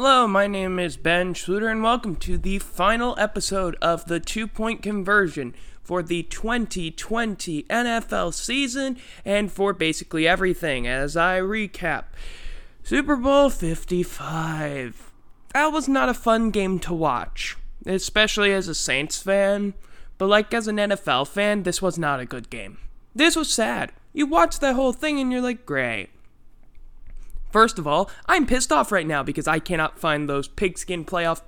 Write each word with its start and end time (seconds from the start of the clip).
Hello, 0.00 0.28
my 0.28 0.46
name 0.46 0.78
is 0.78 0.96
Ben 0.96 1.34
Schluter, 1.34 1.68
and 1.68 1.82
welcome 1.82 2.14
to 2.14 2.38
the 2.38 2.60
final 2.60 3.16
episode 3.18 3.74
of 3.82 4.04
the 4.04 4.20
two 4.20 4.46
point 4.46 4.80
conversion 4.80 5.56
for 5.82 6.04
the 6.04 6.22
2020 6.22 7.64
NFL 7.64 8.32
season 8.32 8.96
and 9.24 9.50
for 9.50 9.72
basically 9.72 10.28
everything 10.28 10.86
as 10.86 11.16
I 11.16 11.40
recap. 11.40 12.04
Super 12.84 13.16
Bowl 13.16 13.50
55. 13.50 15.10
That 15.52 15.72
was 15.72 15.88
not 15.88 16.08
a 16.08 16.14
fun 16.14 16.52
game 16.52 16.78
to 16.78 16.94
watch, 16.94 17.56
especially 17.84 18.52
as 18.52 18.68
a 18.68 18.76
Saints 18.76 19.20
fan, 19.20 19.74
but 20.16 20.28
like 20.28 20.54
as 20.54 20.68
an 20.68 20.76
NFL 20.76 21.26
fan, 21.26 21.64
this 21.64 21.82
was 21.82 21.98
not 21.98 22.20
a 22.20 22.24
good 22.24 22.50
game. 22.50 22.78
This 23.16 23.34
was 23.34 23.52
sad. 23.52 23.90
You 24.12 24.26
watch 24.26 24.60
that 24.60 24.76
whole 24.76 24.92
thing 24.92 25.18
and 25.18 25.32
you're 25.32 25.40
like, 25.40 25.66
great. 25.66 26.10
First 27.50 27.78
of 27.78 27.86
all, 27.86 28.10
I'm 28.26 28.46
pissed 28.46 28.72
off 28.72 28.92
right 28.92 29.06
now 29.06 29.22
because 29.22 29.48
I 29.48 29.58
cannot 29.58 29.98
find 29.98 30.28
those 30.28 30.48
pigskin 30.48 31.04
playoff 31.04 31.42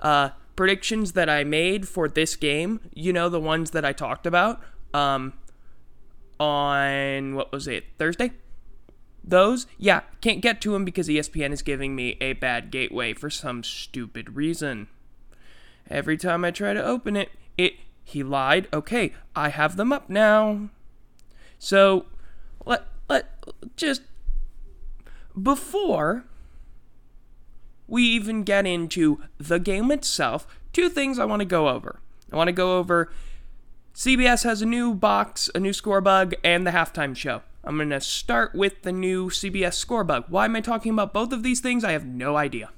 uh, 0.00 0.30
predictions 0.56 1.12
that 1.12 1.28
I 1.28 1.44
made 1.44 1.88
for 1.88 2.08
this 2.08 2.34
game. 2.36 2.80
You 2.94 3.12
know, 3.12 3.28
the 3.28 3.40
ones 3.40 3.70
that 3.70 3.84
I 3.84 3.92
talked 3.92 4.26
about 4.26 4.60
um, 4.92 5.34
on, 6.40 7.34
what 7.34 7.52
was 7.52 7.68
it, 7.68 7.84
Thursday? 7.98 8.32
Those? 9.22 9.66
Yeah, 9.78 10.00
can't 10.20 10.40
get 10.40 10.60
to 10.62 10.72
them 10.72 10.84
because 10.84 11.08
ESPN 11.08 11.52
is 11.52 11.62
giving 11.62 11.94
me 11.94 12.16
a 12.20 12.32
bad 12.34 12.70
gateway 12.70 13.12
for 13.12 13.30
some 13.30 13.62
stupid 13.62 14.36
reason. 14.36 14.88
Every 15.88 16.16
time 16.16 16.44
I 16.44 16.50
try 16.50 16.74
to 16.74 16.84
open 16.84 17.16
it, 17.16 17.30
it 17.56 17.74
he 18.04 18.22
lied. 18.22 18.68
Okay, 18.72 19.14
I 19.34 19.48
have 19.48 19.76
them 19.76 19.92
up 19.92 20.08
now. 20.08 20.70
So 21.58 22.06
let 22.64 22.86
let 23.08 23.32
just 23.76 24.02
before 25.40 26.24
we 27.86 28.02
even 28.02 28.42
get 28.42 28.66
into 28.66 29.22
the 29.38 29.58
game 29.58 29.90
itself, 29.90 30.46
two 30.72 30.88
things 30.88 31.18
I 31.18 31.24
want 31.24 31.40
to 31.40 31.46
go 31.46 31.68
over. 31.68 32.00
I 32.32 32.36
want 32.36 32.48
to 32.48 32.52
go 32.52 32.78
over 32.78 33.10
CBS 33.96 34.44
has 34.44 34.60
a 34.60 34.66
new 34.66 34.92
box, 34.92 35.48
a 35.54 35.58
new 35.58 35.72
score 35.72 36.02
bug, 36.02 36.34
and 36.44 36.66
the 36.66 36.70
halftime 36.70 37.16
show. 37.16 37.40
I'm 37.64 37.76
going 37.76 37.88
to 37.88 38.00
start 38.02 38.54
with 38.54 38.82
the 38.82 38.92
new 38.92 39.30
CBS 39.30 39.72
score 39.72 40.04
bug. 40.04 40.26
Why 40.28 40.44
am 40.44 40.54
I 40.54 40.60
talking 40.60 40.92
about 40.92 41.14
both 41.14 41.32
of 41.32 41.42
these 41.42 41.60
things? 41.60 41.82
I 41.82 41.92
have 41.92 42.04
no 42.04 42.36
idea. 42.36 42.68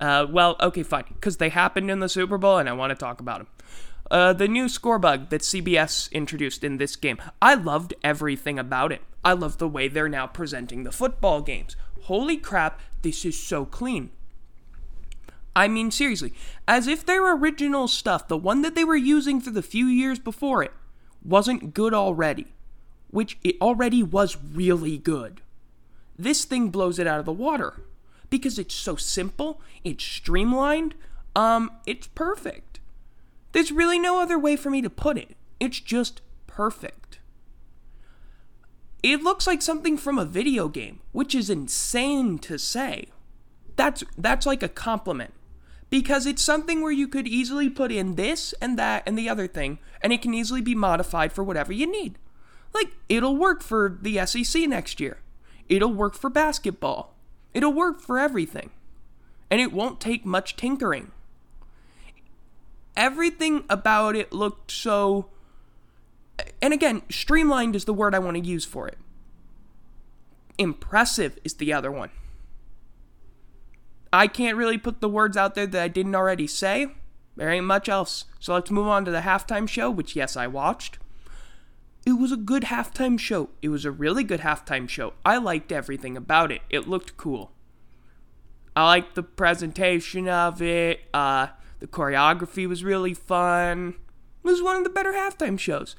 Uh, 0.00 0.26
well, 0.28 0.56
okay, 0.60 0.82
fine, 0.82 1.04
because 1.08 1.36
they 1.36 1.50
happened 1.50 1.88
in 1.88 2.00
the 2.00 2.08
Super 2.08 2.36
Bowl 2.36 2.58
and 2.58 2.68
I 2.68 2.72
want 2.72 2.90
to 2.90 2.96
talk 2.96 3.20
about 3.20 3.38
them. 3.38 3.46
Uh, 4.10 4.32
the 4.32 4.48
new 4.48 4.68
score 4.68 4.98
bug 4.98 5.28
that 5.30 5.42
CBS 5.42 6.10
introduced 6.10 6.64
in 6.64 6.78
this 6.78 6.96
game. 6.96 7.18
I 7.40 7.54
loved 7.54 7.94
everything 8.02 8.58
about 8.58 8.90
it. 8.90 9.02
I 9.24 9.32
love 9.32 9.58
the 9.58 9.68
way 9.68 9.88
they're 9.88 10.08
now 10.08 10.26
presenting 10.26 10.84
the 10.84 10.92
football 10.92 11.40
games. 11.42 11.76
Holy 12.02 12.36
crap, 12.36 12.80
this 13.02 13.24
is 13.24 13.38
so 13.38 13.64
clean. 13.64 14.10
I 15.54 15.66
mean, 15.66 15.90
seriously, 15.90 16.32
as 16.66 16.86
if 16.86 17.04
their 17.04 17.34
original 17.34 17.88
stuff, 17.88 18.28
the 18.28 18.36
one 18.36 18.62
that 18.62 18.74
they 18.74 18.84
were 18.84 18.96
using 18.96 19.40
for 19.40 19.50
the 19.50 19.62
few 19.62 19.86
years 19.86 20.18
before 20.18 20.62
it, 20.62 20.72
wasn't 21.24 21.74
good 21.74 21.92
already, 21.92 22.46
which 23.10 23.38
it 23.42 23.56
already 23.60 24.02
was 24.02 24.36
really 24.36 24.98
good. 24.98 25.40
This 26.16 26.44
thing 26.44 26.70
blows 26.70 26.98
it 26.98 27.06
out 27.06 27.18
of 27.18 27.26
the 27.26 27.32
water 27.32 27.82
because 28.30 28.58
it's 28.58 28.74
so 28.74 28.96
simple, 28.96 29.60
it's 29.84 30.04
streamlined, 30.04 30.94
um, 31.34 31.70
it's 31.86 32.06
perfect. 32.08 32.80
There's 33.52 33.72
really 33.72 33.98
no 33.98 34.20
other 34.20 34.38
way 34.38 34.56
for 34.56 34.70
me 34.70 34.82
to 34.82 34.90
put 34.90 35.16
it. 35.16 35.36
It's 35.58 35.80
just 35.80 36.20
perfect. 36.46 37.17
It 39.02 39.22
looks 39.22 39.46
like 39.46 39.62
something 39.62 39.96
from 39.96 40.18
a 40.18 40.24
video 40.24 40.68
game, 40.68 41.00
which 41.12 41.34
is 41.34 41.50
insane 41.50 42.38
to 42.40 42.58
say. 42.58 43.06
That's 43.76 44.02
that's 44.16 44.46
like 44.46 44.62
a 44.62 44.68
compliment. 44.68 45.32
Because 45.90 46.26
it's 46.26 46.42
something 46.42 46.82
where 46.82 46.92
you 46.92 47.08
could 47.08 47.26
easily 47.26 47.70
put 47.70 47.90
in 47.90 48.16
this 48.16 48.52
and 48.60 48.78
that 48.78 49.04
and 49.06 49.16
the 49.16 49.28
other 49.28 49.46
thing, 49.46 49.78
and 50.02 50.12
it 50.12 50.20
can 50.20 50.34
easily 50.34 50.60
be 50.60 50.74
modified 50.74 51.32
for 51.32 51.42
whatever 51.42 51.72
you 51.72 51.90
need. 51.90 52.18
Like, 52.74 52.92
it'll 53.08 53.36
work 53.36 53.62
for 53.62 53.98
the 54.02 54.24
SEC 54.26 54.68
next 54.68 55.00
year. 55.00 55.18
It'll 55.68 55.92
work 55.92 56.14
for 56.14 56.28
basketball. 56.28 57.14
It'll 57.54 57.72
work 57.72 58.00
for 58.00 58.18
everything. 58.18 58.70
And 59.50 59.60
it 59.60 59.72
won't 59.72 60.00
take 60.00 60.26
much 60.26 60.56
tinkering. 60.56 61.12
Everything 62.96 63.64
about 63.70 64.16
it 64.16 64.32
looked 64.32 64.70
so 64.70 65.30
and 66.60 66.72
again, 66.72 67.02
streamlined 67.10 67.76
is 67.76 67.84
the 67.84 67.94
word 67.94 68.14
I 68.14 68.18
want 68.18 68.36
to 68.36 68.42
use 68.42 68.64
for 68.64 68.88
it. 68.88 68.98
Impressive 70.58 71.38
is 71.44 71.54
the 71.54 71.72
other 71.72 71.90
one. 71.90 72.10
I 74.12 74.26
can't 74.26 74.56
really 74.56 74.78
put 74.78 75.00
the 75.00 75.08
words 75.08 75.36
out 75.36 75.54
there 75.54 75.66
that 75.66 75.82
I 75.82 75.88
didn't 75.88 76.14
already 76.14 76.46
say. 76.46 76.88
There 77.36 77.50
ain't 77.50 77.66
much 77.66 77.88
else. 77.88 78.24
So 78.40 78.54
let's 78.54 78.70
move 78.70 78.88
on 78.88 79.04
to 79.04 79.10
the 79.10 79.20
halftime 79.20 79.68
show, 79.68 79.90
which, 79.90 80.16
yes, 80.16 80.36
I 80.36 80.46
watched. 80.46 80.98
It 82.04 82.12
was 82.12 82.32
a 82.32 82.36
good 82.36 82.64
halftime 82.64 83.18
show. 83.18 83.50
It 83.62 83.68
was 83.68 83.84
a 83.84 83.90
really 83.90 84.24
good 84.24 84.40
halftime 84.40 84.88
show. 84.88 85.12
I 85.24 85.36
liked 85.36 85.70
everything 85.70 86.16
about 86.16 86.50
it. 86.50 86.62
It 86.70 86.88
looked 86.88 87.16
cool. 87.16 87.52
I 88.74 88.84
liked 88.84 89.14
the 89.14 89.22
presentation 89.22 90.28
of 90.28 90.62
it. 90.62 91.00
Uh, 91.12 91.48
the 91.80 91.86
choreography 91.86 92.66
was 92.66 92.82
really 92.82 93.14
fun. 93.14 93.94
It 94.42 94.46
was 94.48 94.62
one 94.62 94.76
of 94.76 94.84
the 94.84 94.90
better 94.90 95.12
halftime 95.12 95.58
shows. 95.58 95.94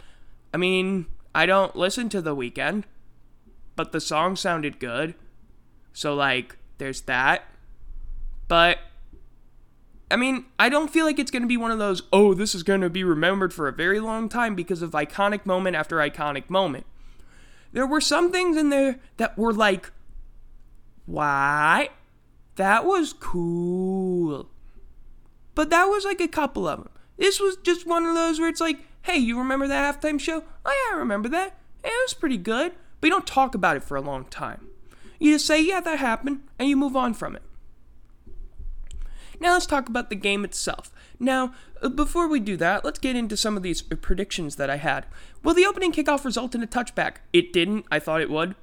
I 0.54 0.58
mean, 0.58 1.06
I 1.34 1.46
don't 1.46 1.76
listen 1.76 2.10
to 2.10 2.22
The 2.22 2.36
Weeknd, 2.36 2.84
but 3.76 3.92
the 3.92 4.02
song 4.02 4.36
sounded 4.36 4.80
good. 4.80 5.16
So, 5.94 6.14
like, 6.16 6.58
there's 6.78 7.02
that. 7.02 7.44
But, 8.48 8.80
I 10.10 10.16
mean, 10.16 10.46
I 10.58 10.70
don't 10.70 10.92
feel 10.92 11.06
like 11.06 11.20
it's 11.20 11.32
going 11.32 11.44
to 11.44 11.48
be 11.48 11.58
one 11.58 11.72
of 11.72 11.80
those, 11.80 12.02
oh, 12.12 12.34
this 12.34 12.56
is 12.56 12.64
going 12.64 12.82
to 12.82 12.90
be 12.90 13.04
remembered 13.04 13.54
for 13.54 13.68
a 13.68 13.74
very 13.74 14.00
long 14.00 14.28
time 14.28 14.56
because 14.56 14.82
of 14.82 14.92
iconic 14.92 15.46
moment 15.46 15.76
after 15.76 15.98
iconic 15.98 16.50
moment. 16.50 16.86
There 17.72 17.86
were 17.86 18.02
some 18.02 18.32
things 18.32 18.58
in 18.58 18.70
there 18.70 19.00
that 19.18 19.38
were 19.38 19.54
like, 19.54 19.92
why? 21.06 21.90
That 22.56 22.86
was 22.86 23.14
cool. 23.14 24.50
But 25.54 25.70
that 25.70 25.86
was 25.86 26.06
like 26.06 26.22
a 26.22 26.28
couple 26.28 26.68
of 26.68 26.80
them. 26.80 26.90
This 27.20 27.40
was 27.40 27.58
just 27.58 27.86
one 27.86 28.06
of 28.06 28.16
those 28.16 28.40
where 28.40 28.50
it's 28.50 28.62
like, 28.62 28.80
hey, 29.04 29.18
you 29.18 29.38
remember 29.38 29.68
that 29.68 30.02
halftime 30.02 30.20
show? 30.20 30.44
Oh, 30.66 30.88
yeah, 30.90 30.96
I 30.96 31.00
remember 31.00 31.30
that. 31.30 31.58
Yeah, 31.84 31.92
it 31.92 32.06
was 32.06 32.14
pretty 32.14 32.38
good. 32.38 32.72
But 33.00 33.08
you 33.08 33.14
don't 33.14 33.28
talk 33.28 33.54
about 33.54 33.78
it 33.78 33.84
for 33.84 33.96
a 33.96 34.02
long 34.02 34.26
time. 34.26 34.68
You 35.20 35.34
just 35.34 35.46
say, 35.46 35.62
yeah, 35.62 35.82
that 35.82 36.00
happened, 36.00 36.42
and 36.58 36.70
you 36.70 36.78
move 36.78 36.96
on 36.96 37.14
from 37.14 37.36
it. 37.36 37.44
Now 39.40 39.54
let's 39.54 39.66
talk 39.66 39.88
about 39.88 40.10
the 40.10 40.16
game 40.16 40.44
itself. 40.44 40.92
Now, 41.20 41.54
uh, 41.82 41.90
before 41.90 42.28
we 42.28 42.40
do 42.40 42.58
that, 42.58 42.84
let's 42.84 43.00
get 43.00 43.16
into 43.16 43.38
some 43.38 43.56
of 43.56 43.64
these 43.64 43.84
uh, 43.92 43.96
predictions 43.96 44.56
that 44.58 44.70
I 44.70 44.78
had. 44.78 45.06
Will 45.44 45.54
the 45.54 45.66
opening 45.66 45.92
kickoff 45.92 46.26
result 46.26 46.56
in 46.56 46.64
a 46.64 46.68
touchback? 46.68 47.18
It 47.32 47.54
didn't. 47.54 47.86
I 47.92 48.00
thought 48.00 48.22
it 48.22 48.30
would. 48.30 48.56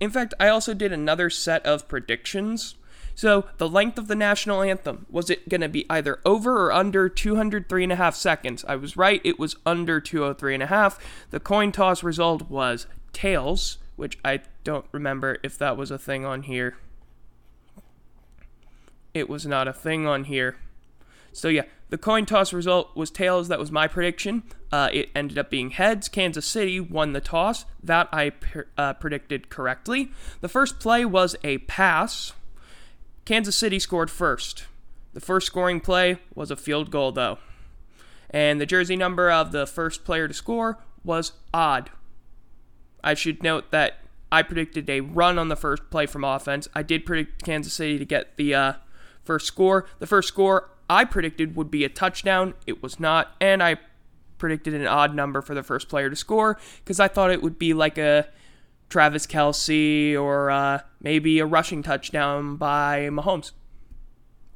In 0.00 0.10
fact, 0.10 0.34
I 0.38 0.48
also 0.48 0.74
did 0.74 0.92
another 0.92 1.30
set 1.30 1.64
of 1.64 1.88
predictions. 1.88 2.76
So, 3.16 3.46
the 3.56 3.68
length 3.68 3.96
of 3.96 4.08
the 4.08 4.14
national 4.14 4.60
anthem, 4.60 5.06
was 5.08 5.30
it 5.30 5.48
going 5.48 5.62
to 5.62 5.70
be 5.70 5.86
either 5.88 6.20
over 6.26 6.66
or 6.66 6.72
under 6.72 7.08
203 7.08 7.82
and 7.82 7.92
a 7.92 7.96
half 7.96 8.14
seconds? 8.14 8.62
I 8.68 8.76
was 8.76 8.94
right, 8.94 9.22
it 9.24 9.38
was 9.38 9.56
under 9.64 10.02
203 10.02 10.52
and 10.52 10.62
a 10.62 10.66
half. 10.66 10.98
The 11.30 11.40
coin 11.40 11.72
toss 11.72 12.02
result 12.02 12.50
was 12.50 12.86
tails, 13.14 13.78
which 13.96 14.18
I 14.22 14.42
don't 14.64 14.84
remember 14.92 15.38
if 15.42 15.56
that 15.56 15.78
was 15.78 15.90
a 15.90 15.98
thing 15.98 16.26
on 16.26 16.42
here. 16.42 16.76
It 19.14 19.30
was 19.30 19.46
not 19.46 19.66
a 19.66 19.72
thing 19.72 20.06
on 20.06 20.24
here. 20.24 20.58
So, 21.32 21.48
yeah, 21.48 21.62
the 21.88 21.96
coin 21.96 22.26
toss 22.26 22.52
result 22.52 22.94
was 22.94 23.10
tails. 23.10 23.48
That 23.48 23.58
was 23.58 23.72
my 23.72 23.88
prediction. 23.88 24.42
Uh, 24.70 24.90
it 24.92 25.08
ended 25.14 25.38
up 25.38 25.48
being 25.48 25.70
heads. 25.70 26.10
Kansas 26.10 26.44
City 26.44 26.80
won 26.80 27.14
the 27.14 27.22
toss. 27.22 27.64
That 27.82 28.10
I 28.12 28.32
uh, 28.76 28.92
predicted 28.92 29.48
correctly. 29.48 30.10
The 30.42 30.50
first 30.50 30.78
play 30.80 31.06
was 31.06 31.34
a 31.42 31.58
pass 31.58 32.34
Kansas 33.26 33.56
City 33.56 33.80
scored 33.80 34.10
first. 34.10 34.66
The 35.12 35.20
first 35.20 35.48
scoring 35.48 35.80
play 35.80 36.18
was 36.34 36.50
a 36.50 36.56
field 36.56 36.90
goal, 36.90 37.10
though. 37.10 37.38
And 38.30 38.60
the 38.60 38.66
jersey 38.66 38.96
number 38.96 39.30
of 39.30 39.50
the 39.50 39.66
first 39.66 40.04
player 40.04 40.28
to 40.28 40.34
score 40.34 40.78
was 41.04 41.32
odd. 41.52 41.90
I 43.02 43.14
should 43.14 43.42
note 43.42 43.72
that 43.72 43.98
I 44.30 44.42
predicted 44.42 44.88
a 44.88 45.00
run 45.00 45.38
on 45.38 45.48
the 45.48 45.56
first 45.56 45.90
play 45.90 46.06
from 46.06 46.22
offense. 46.22 46.68
I 46.74 46.82
did 46.82 47.04
predict 47.04 47.44
Kansas 47.44 47.72
City 47.72 47.98
to 47.98 48.04
get 48.04 48.36
the 48.36 48.54
uh, 48.54 48.72
first 49.24 49.46
score. 49.46 49.86
The 49.98 50.06
first 50.06 50.28
score 50.28 50.70
I 50.88 51.04
predicted 51.04 51.56
would 51.56 51.70
be 51.70 51.84
a 51.84 51.88
touchdown. 51.88 52.54
It 52.64 52.80
was 52.80 53.00
not. 53.00 53.34
And 53.40 53.60
I 53.60 53.78
predicted 54.38 54.74
an 54.74 54.86
odd 54.86 55.14
number 55.14 55.42
for 55.42 55.54
the 55.54 55.64
first 55.64 55.88
player 55.88 56.10
to 56.10 56.16
score 56.16 56.58
because 56.84 57.00
I 57.00 57.08
thought 57.08 57.32
it 57.32 57.42
would 57.42 57.58
be 57.58 57.74
like 57.74 57.98
a 57.98 58.28
Travis 58.88 59.26
Kelce 59.26 60.18
or 60.20 60.50
uh, 60.50 60.80
maybe 61.00 61.38
a 61.38 61.46
rushing 61.46 61.82
touchdown 61.82 62.56
by 62.56 63.08
Mahomes. 63.10 63.52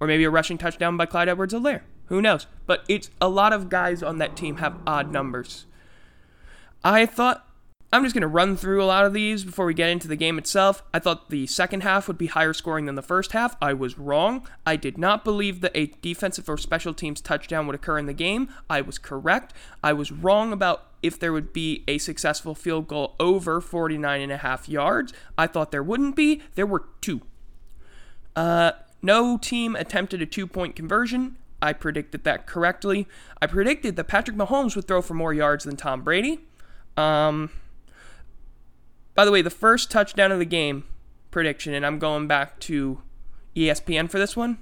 Or 0.00 0.06
maybe 0.06 0.24
a 0.24 0.30
rushing 0.30 0.58
touchdown 0.58 0.96
by 0.96 1.06
Clyde 1.06 1.28
Edwards 1.28 1.52
Helaire. 1.52 1.82
Who 2.06 2.22
knows? 2.22 2.46
But 2.66 2.84
it's 2.88 3.10
a 3.20 3.28
lot 3.28 3.52
of 3.52 3.68
guys 3.68 4.02
on 4.02 4.18
that 4.18 4.36
team 4.36 4.56
have 4.56 4.76
odd 4.86 5.12
numbers. 5.12 5.66
I 6.82 7.06
thought 7.06 7.46
I'm 7.92 8.04
just 8.04 8.14
going 8.14 8.22
to 8.22 8.28
run 8.28 8.56
through 8.56 8.82
a 8.82 8.86
lot 8.86 9.04
of 9.04 9.12
these 9.12 9.44
before 9.44 9.66
we 9.66 9.74
get 9.74 9.90
into 9.90 10.06
the 10.06 10.16
game 10.16 10.38
itself. 10.38 10.84
I 10.94 11.00
thought 11.00 11.28
the 11.28 11.48
second 11.48 11.82
half 11.82 12.06
would 12.06 12.18
be 12.18 12.28
higher 12.28 12.52
scoring 12.52 12.86
than 12.86 12.94
the 12.94 13.02
first 13.02 13.32
half. 13.32 13.56
I 13.60 13.72
was 13.72 13.98
wrong. 13.98 14.46
I 14.64 14.76
did 14.76 14.96
not 14.96 15.24
believe 15.24 15.60
that 15.60 15.76
a 15.76 15.86
defensive 16.00 16.48
or 16.48 16.56
special 16.56 16.94
teams 16.94 17.20
touchdown 17.20 17.66
would 17.66 17.74
occur 17.74 17.98
in 17.98 18.06
the 18.06 18.12
game. 18.12 18.48
I 18.68 18.80
was 18.80 18.96
correct. 18.96 19.52
I 19.82 19.92
was 19.92 20.12
wrong 20.12 20.52
about 20.52 20.86
if 21.02 21.18
there 21.18 21.32
would 21.32 21.52
be 21.52 21.84
a 21.88 21.98
successful 21.98 22.54
field 22.54 22.88
goal 22.88 23.14
over 23.18 23.60
49 23.60 24.20
and 24.20 24.32
a 24.32 24.38
half 24.38 24.68
yards. 24.68 25.12
I 25.38 25.46
thought 25.46 25.70
there 25.70 25.82
wouldn't 25.82 26.16
be. 26.16 26.42
There 26.54 26.66
were 26.66 26.84
two. 27.00 27.22
Uh, 28.36 28.72
no 29.02 29.38
team 29.38 29.76
attempted 29.76 30.22
a 30.22 30.26
two 30.26 30.46
point 30.46 30.76
conversion. 30.76 31.36
I 31.62 31.72
predicted 31.72 32.24
that 32.24 32.46
correctly. 32.46 33.06
I 33.40 33.46
predicted 33.46 33.96
that 33.96 34.04
Patrick 34.04 34.36
Mahomes 34.36 34.76
would 34.76 34.86
throw 34.86 35.02
for 35.02 35.14
more 35.14 35.34
yards 35.34 35.64
than 35.64 35.76
Tom 35.76 36.02
Brady. 36.02 36.40
Um, 36.96 37.50
by 39.14 39.24
the 39.24 39.30
way, 39.30 39.42
the 39.42 39.50
first 39.50 39.90
touchdown 39.90 40.32
of 40.32 40.38
the 40.38 40.44
game 40.44 40.84
prediction, 41.30 41.74
and 41.74 41.84
I'm 41.84 41.98
going 41.98 42.26
back 42.26 42.58
to 42.60 43.02
ESPN 43.54 44.10
for 44.10 44.18
this 44.18 44.36
one. 44.36 44.58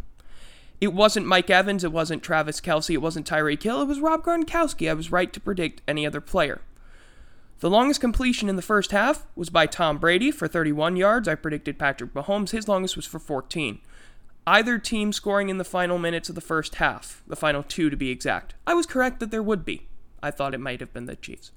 It 0.80 0.92
wasn't 0.92 1.26
Mike 1.26 1.50
Evans, 1.50 1.82
it 1.82 1.92
wasn't 1.92 2.22
Travis 2.22 2.60
Kelce, 2.60 2.94
it 2.94 3.02
wasn't 3.02 3.26
Tyreek 3.26 3.62
Hill, 3.62 3.82
it 3.82 3.88
was 3.88 4.00
Rob 4.00 4.24
Gronkowski. 4.24 4.88
I 4.88 4.94
was 4.94 5.10
right 5.10 5.32
to 5.32 5.40
predict 5.40 5.82
any 5.88 6.06
other 6.06 6.20
player. 6.20 6.60
The 7.60 7.70
longest 7.70 8.00
completion 8.00 8.48
in 8.48 8.54
the 8.54 8.62
first 8.62 8.92
half 8.92 9.26
was 9.34 9.50
by 9.50 9.66
Tom 9.66 9.98
Brady 9.98 10.30
for 10.30 10.46
31 10.46 10.94
yards. 10.96 11.26
I 11.26 11.34
predicted 11.34 11.78
Patrick 11.78 12.14
Mahomes, 12.14 12.50
his 12.50 12.68
longest 12.68 12.94
was 12.94 13.06
for 13.06 13.18
14. 13.18 13.80
Either 14.46 14.78
team 14.78 15.12
scoring 15.12 15.48
in 15.48 15.58
the 15.58 15.64
final 15.64 15.98
minutes 15.98 16.28
of 16.28 16.36
the 16.36 16.40
first 16.40 16.76
half, 16.76 17.22
the 17.26 17.36
final 17.36 17.64
two 17.64 17.90
to 17.90 17.96
be 17.96 18.10
exact. 18.10 18.54
I 18.66 18.74
was 18.74 18.86
correct 18.86 19.18
that 19.20 19.32
there 19.32 19.42
would 19.42 19.64
be. 19.64 19.88
I 20.22 20.30
thought 20.30 20.54
it 20.54 20.60
might 20.60 20.80
have 20.80 20.92
been 20.92 21.06
the 21.06 21.16
Chiefs. 21.16 21.50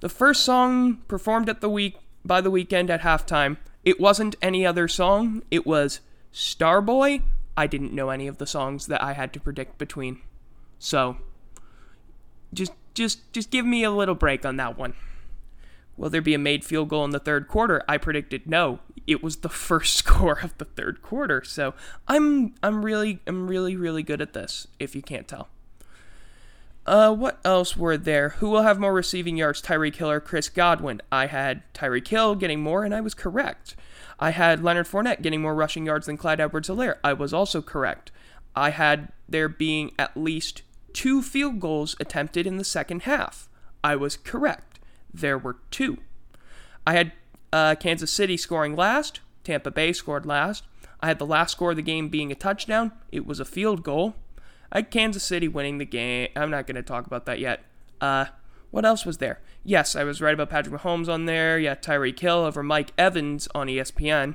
The 0.00 0.10
first 0.10 0.42
song 0.42 0.98
performed 1.08 1.48
at 1.48 1.60
the 1.60 1.70
week 1.70 1.96
by 2.24 2.40
the 2.40 2.50
Weeknd 2.50 2.90
at 2.90 3.00
halftime. 3.00 3.56
It 3.84 3.98
wasn't 3.98 4.36
any 4.42 4.66
other 4.66 4.86
song. 4.86 5.42
It 5.50 5.66
was 5.66 6.00
Starboy. 6.32 7.22
I 7.56 7.66
didn't 7.66 7.92
know 7.92 8.10
any 8.10 8.26
of 8.26 8.38
the 8.38 8.46
songs 8.46 8.86
that 8.86 9.02
I 9.02 9.12
had 9.12 9.32
to 9.34 9.40
predict 9.40 9.78
between. 9.78 10.20
So 10.78 11.18
just 12.52 12.72
just 12.94 13.32
just 13.32 13.50
give 13.50 13.64
me 13.64 13.84
a 13.84 13.90
little 13.90 14.14
break 14.14 14.44
on 14.44 14.56
that 14.56 14.78
one. 14.78 14.94
Will 15.96 16.10
there 16.10 16.22
be 16.22 16.34
a 16.34 16.38
made 16.38 16.64
field 16.64 16.88
goal 16.88 17.04
in 17.04 17.10
the 17.10 17.18
third 17.18 17.48
quarter? 17.48 17.82
I 17.86 17.98
predicted 17.98 18.46
no. 18.46 18.80
It 19.06 19.22
was 19.22 19.38
the 19.38 19.48
first 19.68 19.96
score 19.96 20.40
of 20.40 20.56
the 20.58 20.64
third 20.64 21.02
quarter. 21.02 21.44
So 21.44 21.74
I'm 22.08 22.54
I'm 22.62 22.84
really 22.84 23.20
I'm 23.26 23.48
really 23.48 23.76
really 23.76 24.02
good 24.02 24.20
at 24.20 24.32
this 24.32 24.66
if 24.78 24.94
you 24.94 25.02
can't 25.02 25.28
tell. 25.28 25.48
Uh, 26.84 27.14
what 27.14 27.38
else 27.44 27.76
were 27.76 27.96
there? 27.96 28.30
Who 28.30 28.50
will 28.50 28.62
have 28.62 28.80
more 28.80 28.92
receiving 28.92 29.36
yards, 29.36 29.62
Tyreek 29.62 29.94
Hill 29.94 30.10
or 30.10 30.18
Chris 30.20 30.48
Godwin? 30.48 31.00
I 31.12 31.26
had 31.26 31.62
Tyreek 31.74 32.08
Hill 32.08 32.34
getting 32.34 32.60
more, 32.60 32.84
and 32.84 32.92
I 32.92 33.00
was 33.00 33.14
correct. 33.14 33.76
I 34.22 34.30
had 34.30 34.62
Leonard 34.62 34.86
Fournette 34.86 35.20
getting 35.20 35.42
more 35.42 35.52
rushing 35.52 35.84
yards 35.84 36.06
than 36.06 36.16
Clyde 36.16 36.38
Edwards-Helaire. 36.38 36.98
I 37.02 37.12
was 37.12 37.34
also 37.34 37.60
correct. 37.60 38.12
I 38.54 38.70
had 38.70 39.10
there 39.28 39.48
being 39.48 39.90
at 39.98 40.16
least 40.16 40.62
two 40.92 41.22
field 41.22 41.58
goals 41.58 41.96
attempted 41.98 42.46
in 42.46 42.56
the 42.56 42.62
second 42.62 43.02
half. 43.02 43.48
I 43.82 43.96
was 43.96 44.16
correct. 44.16 44.78
There 45.12 45.36
were 45.36 45.56
two. 45.72 45.98
I 46.86 46.92
had 46.92 47.12
uh, 47.52 47.74
Kansas 47.74 48.12
City 48.12 48.36
scoring 48.36 48.76
last. 48.76 49.18
Tampa 49.42 49.72
Bay 49.72 49.92
scored 49.92 50.24
last. 50.24 50.62
I 51.00 51.08
had 51.08 51.18
the 51.18 51.26
last 51.26 51.50
score 51.50 51.70
of 51.70 51.76
the 51.76 51.82
game 51.82 52.08
being 52.08 52.30
a 52.30 52.36
touchdown. 52.36 52.92
It 53.10 53.26
was 53.26 53.40
a 53.40 53.44
field 53.44 53.82
goal. 53.82 54.14
I 54.70 54.78
had 54.78 54.92
Kansas 54.92 55.24
City 55.24 55.48
winning 55.48 55.78
the 55.78 55.84
game. 55.84 56.28
I'm 56.36 56.52
not 56.52 56.68
going 56.68 56.76
to 56.76 56.82
talk 56.84 57.08
about 57.08 57.26
that 57.26 57.40
yet. 57.40 57.64
Uh, 58.00 58.26
what 58.72 58.84
else 58.84 59.06
was 59.06 59.18
there? 59.18 59.40
Yes, 59.62 59.94
I 59.94 60.02
was 60.02 60.20
right 60.20 60.34
about 60.34 60.50
Patrick 60.50 60.74
Mahomes 60.74 61.08
on 61.08 61.26
there. 61.26 61.58
Yeah, 61.58 61.76
Tyreek 61.76 62.18
Hill 62.18 62.38
over 62.38 62.62
Mike 62.64 62.90
Evans 62.98 63.46
on 63.54 63.68
ESPN. 63.68 64.34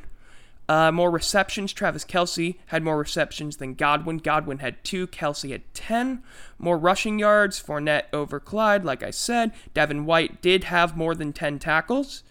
Uh, 0.69 0.91
more 0.91 1.09
receptions. 1.09 1.73
Travis 1.73 2.05
Kelce 2.05 2.57
had 2.67 2.83
more 2.83 2.97
receptions 2.97 3.57
than 3.57 3.73
Godwin. 3.73 4.17
Godwin 4.17 4.59
had 4.59 4.83
two. 4.83 5.07
Kelce 5.07 5.51
had 5.51 5.73
10. 5.73 6.21
More 6.59 6.77
rushing 6.77 7.19
yards. 7.19 7.61
Fournette 7.61 8.03
over 8.13 8.39
Clyde, 8.39 8.85
like 8.85 9.01
I 9.01 9.11
said. 9.11 9.53
Devin 9.73 10.05
White 10.05 10.41
did 10.41 10.65
have 10.65 10.95
more 10.95 11.15
than 11.15 11.33
10 11.33 11.59
tackles. 11.59 12.23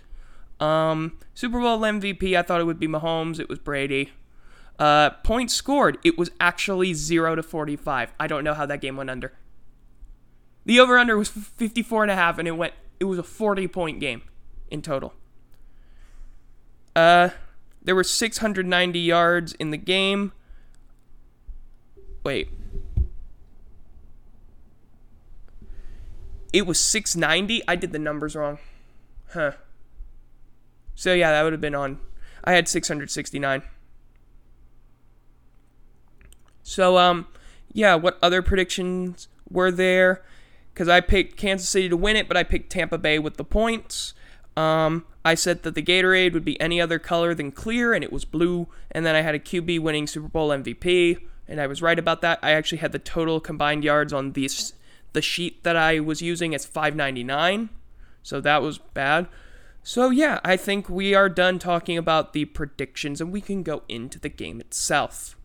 Um, 0.60 1.18
Super 1.34 1.60
Bowl 1.60 1.80
MVP, 1.80 2.36
I 2.36 2.42
thought 2.42 2.60
it 2.60 2.64
would 2.64 2.80
be 2.80 2.88
Mahomes. 2.88 3.40
It 3.40 3.48
was 3.48 3.58
Brady. 3.58 4.12
Uh, 4.78 5.10
points 5.10 5.54
scored, 5.54 5.98
it 6.04 6.18
was 6.18 6.30
actually 6.38 6.92
0 6.92 7.36
to 7.36 7.42
45. 7.42 8.12
I 8.20 8.26
don't 8.26 8.44
know 8.44 8.54
how 8.54 8.66
that 8.66 8.80
game 8.80 8.96
went 8.96 9.10
under. 9.10 9.32
The 10.66 10.78
over 10.80 10.98
under 10.98 11.16
was 11.16 11.28
54 11.28 12.02
and 12.02 12.10
a 12.10 12.16
half 12.16 12.38
and 12.38 12.46
it 12.46 12.52
went 12.52 12.74
it 13.00 13.04
was 13.04 13.18
a 13.18 13.22
40 13.22 13.68
point 13.68 14.00
game 14.00 14.22
in 14.70 14.82
total. 14.82 15.14
Uh 16.94 17.30
there 17.82 17.94
were 17.94 18.04
690 18.04 18.98
yards 18.98 19.52
in 19.54 19.70
the 19.70 19.76
game. 19.76 20.32
Wait. 22.24 22.48
It 26.52 26.66
was 26.66 26.80
690. 26.80 27.62
I 27.68 27.76
did 27.76 27.92
the 27.92 27.98
numbers 27.98 28.34
wrong. 28.34 28.58
Huh. 29.32 29.52
So 30.96 31.14
yeah, 31.14 31.30
that 31.30 31.42
would 31.42 31.52
have 31.52 31.60
been 31.60 31.74
on. 31.74 32.00
I 32.42 32.52
had 32.52 32.68
669. 32.68 33.62
So, 36.62 36.98
um, 36.98 37.28
yeah, 37.72 37.94
what 37.94 38.18
other 38.20 38.42
predictions 38.42 39.28
were 39.48 39.70
there? 39.70 40.24
Because 40.76 40.90
I 40.90 41.00
picked 41.00 41.38
Kansas 41.38 41.70
City 41.70 41.88
to 41.88 41.96
win 41.96 42.17
it, 42.17 42.28
but 42.28 42.37
I 42.37 42.43
picked 42.43 42.69
Tampa 42.69 42.99
Bay 42.99 43.19
with 43.19 43.38
the 43.38 43.44
points. 43.44 44.12
Um, 44.58 45.06
I 45.25 45.34
said 45.34 45.62
that 45.62 45.75
the 45.75 45.82
Gatorade 45.82 46.34
would 46.34 46.44
be 46.44 46.61
any 46.61 46.82
other 46.82 46.99
color 46.99 47.32
than 47.32 47.50
clear, 47.50 47.94
and 47.94 48.05
it 48.05 48.12
was 48.12 48.26
blue. 48.26 48.69
And 48.90 49.06
then 49.06 49.14
I 49.14 49.23
had 49.23 49.34
a 49.34 49.38
QB 49.38 49.81
winning 49.81 50.06
Super 50.06 50.28
Bowl 50.28 50.50
MVP, 50.50 51.17
and 51.49 51.62
I 51.62 51.67
was 51.67 51.81
right 51.81 51.99
about 51.99 52.20
that. 52.20 52.38
I 52.43 52.50
actually 52.50 52.76
had 52.76 52.93
the 52.93 52.99
total 52.99 53.40
combined 53.40 53.84
yards 53.84 54.12
on 54.12 54.32
the 54.32 55.23
sheet 55.23 55.64
that 55.64 55.76
I 55.76 55.99
was 55.99 56.20
using 56.20 56.55
as 56.55 56.67
599, 56.67 57.70
so 58.23 58.43
that 58.43 58.61
was 58.61 58.76
bad. 58.76 59.28
So 59.82 60.11
yeah, 60.11 60.40
I 60.44 60.58
think 60.58 60.90
we 60.90 61.14
are 61.14 61.31
done 61.31 61.58
talking 61.58 61.96
about 61.96 62.34
the 62.34 62.44
predictions, 62.44 63.23
and 63.23 63.32
we 63.32 63.40
can 63.40 63.62
go 63.62 63.82
into 63.88 64.19
the 64.19 64.28
game 64.28 64.61
itself. 64.61 65.38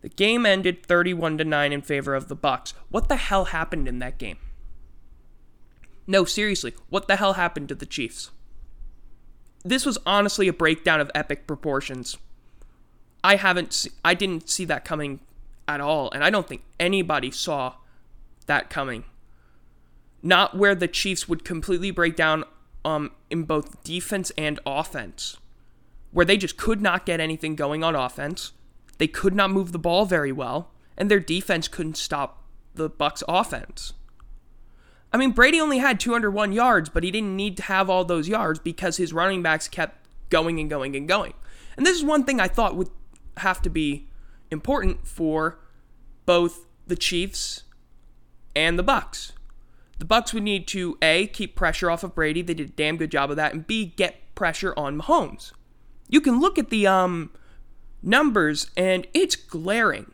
The 0.00 0.08
game 0.08 0.44
ended 0.44 0.84
31 0.84 1.38
to 1.38 1.44
9 1.44 1.72
in 1.72 1.82
favor 1.82 2.16
of 2.16 2.26
the 2.26 2.34
Bucks. 2.34 2.74
What 2.88 3.08
the 3.08 3.14
hell 3.14 3.44
happened 3.44 3.86
in 3.86 4.00
that 4.00 4.18
game? 4.18 4.38
No, 6.06 6.24
seriously, 6.24 6.74
what 6.88 7.08
the 7.08 7.16
hell 7.16 7.34
happened 7.34 7.68
to 7.68 7.74
the 7.74 7.86
Chiefs? 7.86 8.30
This 9.64 9.84
was 9.84 9.98
honestly 10.06 10.46
a 10.46 10.52
breakdown 10.52 11.00
of 11.00 11.10
epic 11.14 11.46
proportions. 11.46 12.16
I 13.24 13.36
haven't 13.36 13.72
se- 13.72 13.90
I 14.04 14.14
didn't 14.14 14.48
see 14.48 14.64
that 14.66 14.84
coming 14.84 15.20
at 15.66 15.80
all, 15.80 16.10
and 16.12 16.22
I 16.22 16.30
don't 16.30 16.46
think 16.46 16.62
anybody 16.78 17.30
saw 17.30 17.74
that 18.46 18.70
coming. 18.70 19.04
Not 20.22 20.56
where 20.56 20.74
the 20.74 20.88
Chiefs 20.88 21.28
would 21.28 21.44
completely 21.44 21.90
break 21.90 22.14
down 22.16 22.44
um 22.84 23.10
in 23.30 23.42
both 23.42 23.82
defense 23.82 24.30
and 24.38 24.60
offense. 24.64 25.38
Where 26.12 26.24
they 26.24 26.36
just 26.36 26.56
could 26.56 26.80
not 26.80 27.04
get 27.04 27.20
anything 27.20 27.56
going 27.56 27.82
on 27.82 27.96
offense 27.96 28.52
they 28.98 29.08
could 29.08 29.34
not 29.34 29.50
move 29.50 29.72
the 29.72 29.78
ball 29.78 30.04
very 30.06 30.32
well, 30.32 30.70
and 30.96 31.10
their 31.10 31.20
defense 31.20 31.68
couldn't 31.68 31.96
stop 31.96 32.44
the 32.74 32.88
Bucks 32.88 33.22
offense. 33.28 33.92
I 35.16 35.18
mean, 35.18 35.30
Brady 35.30 35.58
only 35.62 35.78
had 35.78 35.98
201 35.98 36.52
yards, 36.52 36.90
but 36.90 37.02
he 37.02 37.10
didn't 37.10 37.34
need 37.34 37.56
to 37.56 37.62
have 37.62 37.88
all 37.88 38.04
those 38.04 38.28
yards 38.28 38.58
because 38.58 38.98
his 38.98 39.14
running 39.14 39.42
backs 39.42 39.66
kept 39.66 40.06
going 40.28 40.60
and 40.60 40.68
going 40.68 40.94
and 40.94 41.08
going. 41.08 41.32
And 41.74 41.86
this 41.86 41.96
is 41.96 42.04
one 42.04 42.24
thing 42.24 42.38
I 42.38 42.48
thought 42.48 42.76
would 42.76 42.90
have 43.38 43.62
to 43.62 43.70
be 43.70 44.10
important 44.50 45.06
for 45.06 45.58
both 46.26 46.66
the 46.86 46.96
Chiefs 46.96 47.62
and 48.54 48.78
the 48.78 48.82
Bucks. 48.82 49.32
The 49.98 50.04
Bucks 50.04 50.34
would 50.34 50.42
need 50.42 50.68
to 50.68 50.98
A, 51.00 51.28
keep 51.28 51.56
pressure 51.56 51.90
off 51.90 52.04
of 52.04 52.14
Brady. 52.14 52.42
They 52.42 52.52
did 52.52 52.68
a 52.68 52.72
damn 52.72 52.98
good 52.98 53.10
job 53.10 53.30
of 53.30 53.36
that, 53.36 53.54
and 53.54 53.66
B, 53.66 53.86
get 53.86 54.34
pressure 54.34 54.74
on 54.76 55.00
Mahomes. 55.00 55.52
You 56.10 56.20
can 56.20 56.42
look 56.42 56.58
at 56.58 56.68
the 56.68 56.86
um 56.86 57.30
numbers, 58.02 58.70
and 58.76 59.06
it's 59.14 59.34
glaring. 59.34 60.12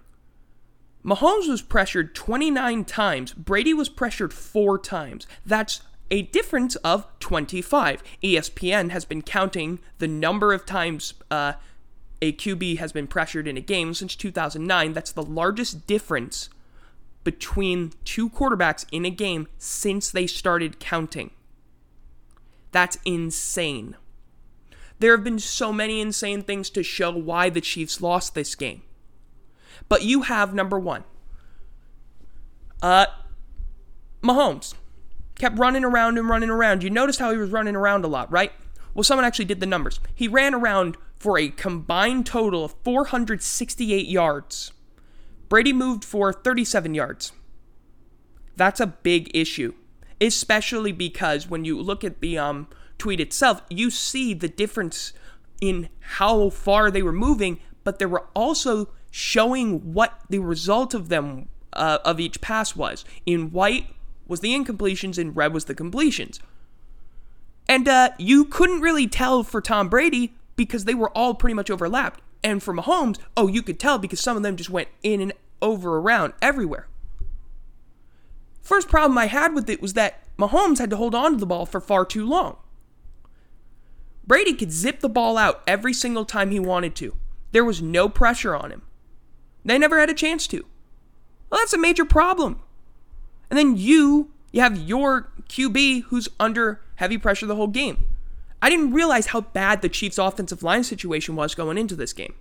Mahomes 1.04 1.48
was 1.48 1.62
pressured 1.62 2.14
29 2.14 2.84
times. 2.84 3.32
Brady 3.32 3.74
was 3.74 3.88
pressured 3.88 4.32
four 4.32 4.78
times. 4.78 5.26
That's 5.44 5.82
a 6.10 6.22
difference 6.22 6.76
of 6.76 7.06
25. 7.18 8.02
ESPN 8.22 8.90
has 8.90 9.04
been 9.04 9.22
counting 9.22 9.80
the 9.98 10.06
number 10.06 10.52
of 10.52 10.64
times 10.64 11.14
uh, 11.30 11.54
a 12.20 12.32
QB 12.32 12.78
has 12.78 12.92
been 12.92 13.08
pressured 13.08 13.48
in 13.48 13.56
a 13.56 13.60
game 13.60 13.94
since 13.94 14.14
2009. 14.14 14.92
That's 14.92 15.10
the 15.10 15.24
largest 15.24 15.86
difference 15.86 16.48
between 17.24 17.92
two 18.04 18.30
quarterbacks 18.30 18.86
in 18.92 19.04
a 19.04 19.10
game 19.10 19.48
since 19.58 20.10
they 20.10 20.26
started 20.26 20.78
counting. 20.78 21.30
That's 22.70 22.98
insane. 23.04 23.96
There 24.98 25.16
have 25.16 25.24
been 25.24 25.40
so 25.40 25.72
many 25.72 26.00
insane 26.00 26.42
things 26.42 26.70
to 26.70 26.82
show 26.82 27.10
why 27.10 27.50
the 27.50 27.60
Chiefs 27.60 28.00
lost 28.00 28.34
this 28.34 28.54
game. 28.54 28.82
But 29.88 30.02
you 30.02 30.22
have 30.22 30.54
number 30.54 30.78
one. 30.78 31.04
Uh 32.80 33.06
Mahomes 34.22 34.74
kept 35.36 35.58
running 35.58 35.84
around 35.84 36.18
and 36.18 36.28
running 36.28 36.50
around. 36.50 36.82
You 36.82 36.90
noticed 36.90 37.18
how 37.18 37.32
he 37.32 37.38
was 37.38 37.50
running 37.50 37.74
around 37.74 38.04
a 38.04 38.08
lot, 38.08 38.30
right? 38.30 38.52
Well, 38.94 39.02
someone 39.02 39.24
actually 39.24 39.46
did 39.46 39.60
the 39.60 39.66
numbers. 39.66 40.00
He 40.14 40.28
ran 40.28 40.54
around 40.54 40.96
for 41.16 41.38
a 41.38 41.48
combined 41.48 42.26
total 42.26 42.64
of 42.64 42.74
468 42.84 44.06
yards. 44.06 44.72
Brady 45.48 45.72
moved 45.72 46.04
for 46.04 46.32
37 46.32 46.94
yards. 46.94 47.32
That's 48.56 48.80
a 48.80 48.86
big 48.86 49.30
issue, 49.34 49.74
especially 50.20 50.92
because 50.92 51.48
when 51.48 51.64
you 51.64 51.80
look 51.80 52.04
at 52.04 52.20
the 52.20 52.38
um, 52.38 52.68
tweet 52.98 53.20
itself, 53.20 53.62
you 53.70 53.90
see 53.90 54.34
the 54.34 54.48
difference 54.48 55.12
in 55.60 55.88
how 56.00 56.50
far 56.50 56.90
they 56.90 57.02
were 57.02 57.12
moving, 57.12 57.60
but 57.84 57.98
there 57.98 58.08
were 58.08 58.28
also 58.34 58.90
showing 59.12 59.92
what 59.92 60.18
the 60.30 60.40
result 60.40 60.94
of 60.94 61.10
them 61.10 61.48
uh, 61.74 61.98
of 62.04 62.18
each 62.18 62.40
pass 62.40 62.74
was. 62.74 63.04
In 63.26 63.52
white 63.52 63.86
was 64.26 64.40
the 64.40 64.54
incompletions, 64.54 65.18
in 65.18 65.34
red 65.34 65.52
was 65.52 65.66
the 65.66 65.74
completions. 65.74 66.40
And 67.68 67.86
uh, 67.86 68.10
you 68.18 68.46
couldn't 68.46 68.80
really 68.80 69.06
tell 69.06 69.44
for 69.44 69.60
Tom 69.60 69.88
Brady 69.88 70.34
because 70.56 70.86
they 70.86 70.94
were 70.94 71.10
all 71.10 71.34
pretty 71.34 71.54
much 71.54 71.70
overlapped. 71.70 72.20
And 72.42 72.62
for 72.62 72.74
Mahomes, 72.74 73.18
oh, 73.36 73.46
you 73.46 73.62
could 73.62 73.78
tell 73.78 73.98
because 73.98 74.20
some 74.20 74.36
of 74.36 74.42
them 74.42 74.56
just 74.56 74.70
went 74.70 74.88
in 75.02 75.20
and 75.20 75.32
over 75.60 75.98
around 75.98 76.32
everywhere. 76.40 76.88
First 78.62 78.88
problem 78.88 79.18
I 79.18 79.26
had 79.26 79.54
with 79.54 79.68
it 79.68 79.82
was 79.82 79.92
that 79.92 80.20
Mahomes 80.38 80.78
had 80.78 80.90
to 80.90 80.96
hold 80.96 81.14
on 81.14 81.32
to 81.32 81.36
the 81.36 81.46
ball 81.46 81.66
for 81.66 81.80
far 81.80 82.04
too 82.04 82.26
long. 82.26 82.56
Brady 84.26 84.54
could 84.54 84.72
zip 84.72 85.00
the 85.00 85.08
ball 85.08 85.36
out 85.36 85.62
every 85.66 85.92
single 85.92 86.24
time 86.24 86.50
he 86.50 86.58
wanted 86.58 86.94
to. 86.96 87.14
There 87.52 87.64
was 87.64 87.82
no 87.82 88.08
pressure 88.08 88.56
on 88.56 88.70
him. 88.70 88.82
They 89.64 89.78
never 89.78 89.98
had 89.98 90.10
a 90.10 90.14
chance 90.14 90.46
to. 90.48 90.64
Well, 91.50 91.60
that's 91.60 91.72
a 91.72 91.78
major 91.78 92.04
problem. 92.04 92.60
And 93.50 93.58
then 93.58 93.76
you, 93.76 94.30
you 94.52 94.60
have 94.60 94.76
your 94.76 95.30
QB 95.48 96.04
who's 96.04 96.28
under 96.40 96.80
heavy 96.96 97.18
pressure 97.18 97.46
the 97.46 97.56
whole 97.56 97.68
game. 97.68 98.06
I 98.60 98.70
didn't 98.70 98.92
realize 98.92 99.26
how 99.26 99.42
bad 99.42 99.82
the 99.82 99.88
Chiefs' 99.88 100.18
offensive 100.18 100.62
line 100.62 100.84
situation 100.84 101.36
was 101.36 101.54
going 101.54 101.76
into 101.76 101.96
this 101.96 102.12
game. 102.12 102.34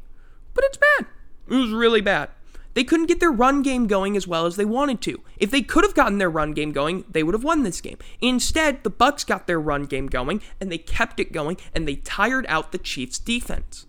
But 0.54 0.64
it's 0.66 0.78
bad. 0.78 1.08
It 1.50 1.56
was 1.56 1.72
really 1.72 2.02
bad. 2.02 2.30
They 2.74 2.84
couldn't 2.84 3.08
get 3.08 3.20
their 3.20 3.32
run 3.32 3.64
game 3.64 3.88
going 3.88 4.16
as 4.16 4.28
well 4.28 4.46
as 4.46 4.56
they 4.56 4.66
wanted 4.66 5.02
to. 5.02 5.22
If 5.38 5.52
they 5.52 5.62
could 5.62 5.84
have 5.84 5.94
gotten 5.96 6.20
their 6.20 6.30
run 6.30 6.54
game 6.54 6.72
going, 6.72 7.04
they 7.10 7.24
would 7.24 7.34
have 7.34 7.44
won 7.44 7.64
this 7.64 7.82
game. 7.82 7.98
Instead, 8.22 8.84
the 8.84 8.90
Bucks 8.90 9.26
got 9.26 9.48
their 9.48 9.60
run 9.60 9.86
game 9.86 10.08
going 10.08 10.42
and 10.60 10.72
they 10.72 10.78
kept 10.78 11.20
it 11.20 11.34
going 11.34 11.58
and 11.76 11.88
they 11.88 11.96
tired 11.98 12.46
out 12.48 12.72
the 12.72 12.78
Chiefs' 12.78 13.20
defense. 13.20 13.86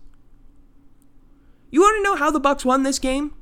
You 1.73 1.81
want 1.81 1.97
to 1.97 2.03
know 2.03 2.15
how 2.15 2.29
the 2.29 2.39
Bucks 2.39 2.63
won 2.63 2.83
this 2.83 2.99
game? 2.99 3.33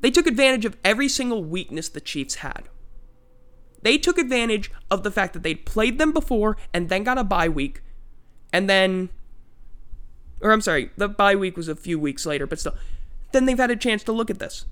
They 0.00 0.12
took 0.12 0.28
advantage 0.28 0.64
of 0.64 0.76
every 0.84 1.08
single 1.08 1.42
weakness 1.42 1.88
the 1.88 2.00
Chiefs 2.00 2.36
had. 2.36 2.68
They 3.82 3.98
took 3.98 4.16
advantage 4.16 4.70
of 4.92 5.02
the 5.02 5.10
fact 5.10 5.32
that 5.32 5.42
they'd 5.42 5.66
played 5.66 5.98
them 5.98 6.12
before 6.12 6.56
and 6.72 6.88
then 6.88 7.02
got 7.02 7.18
a 7.18 7.24
bye 7.24 7.48
week, 7.48 7.82
and 8.52 8.70
then, 8.70 9.08
or 10.40 10.52
I'm 10.52 10.60
sorry, 10.60 10.90
the 10.96 11.08
bye 11.08 11.34
week 11.34 11.56
was 11.56 11.66
a 11.66 11.74
few 11.74 11.98
weeks 11.98 12.24
later, 12.24 12.46
but 12.46 12.60
still, 12.60 12.76
then 13.32 13.46
they've 13.46 13.58
had 13.58 13.72
a 13.72 13.76
chance 13.76 14.04
to 14.04 14.12
look 14.12 14.30
at 14.30 14.38
this. 14.38 14.64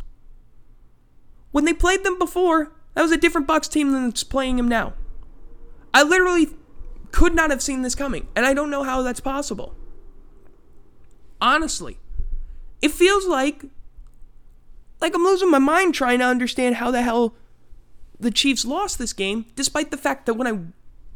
When 1.51 1.65
they 1.65 1.75
played 1.75 2.05
them 2.05 2.21
before, 2.21 2.71
that 2.95 3.03
was 3.03 3.11
a 3.11 3.17
different 3.17 3.49
Bucks 3.49 3.67
team 3.67 3.91
than 3.91 4.05
that's 4.05 4.23
playing 4.23 4.59
them 4.59 4.69
now. 4.69 4.93
I 5.93 6.05
literally 6.05 6.51
could 7.11 7.35
not 7.35 7.51
have 7.51 7.63
seen 7.63 7.83
this 7.83 7.97
coming, 7.97 8.29
and 8.37 8.47
I 8.47 8.55
don't 8.55 8.71
know 8.71 8.85
how 8.85 9.03
that's 9.03 9.19
possible. 9.19 9.75
Honestly, 11.41 11.99
it 12.83 12.91
feels 12.91 13.27
like 13.27 13.65
like 15.01 15.15
I'm 15.15 15.25
losing 15.25 15.51
my 15.51 15.59
mind 15.59 15.95
trying 15.95 16.19
to 16.19 16.27
understand 16.27 16.77
how 16.77 16.91
the 16.91 17.03
hell 17.03 17.35
the 18.19 18.31
Chiefs 18.31 18.65
lost 18.65 18.99
this 18.99 19.13
game, 19.13 19.47
despite 19.57 19.91
the 19.91 19.97
fact 19.97 20.27
that 20.27 20.35
when 20.35 20.47
I 20.47 20.59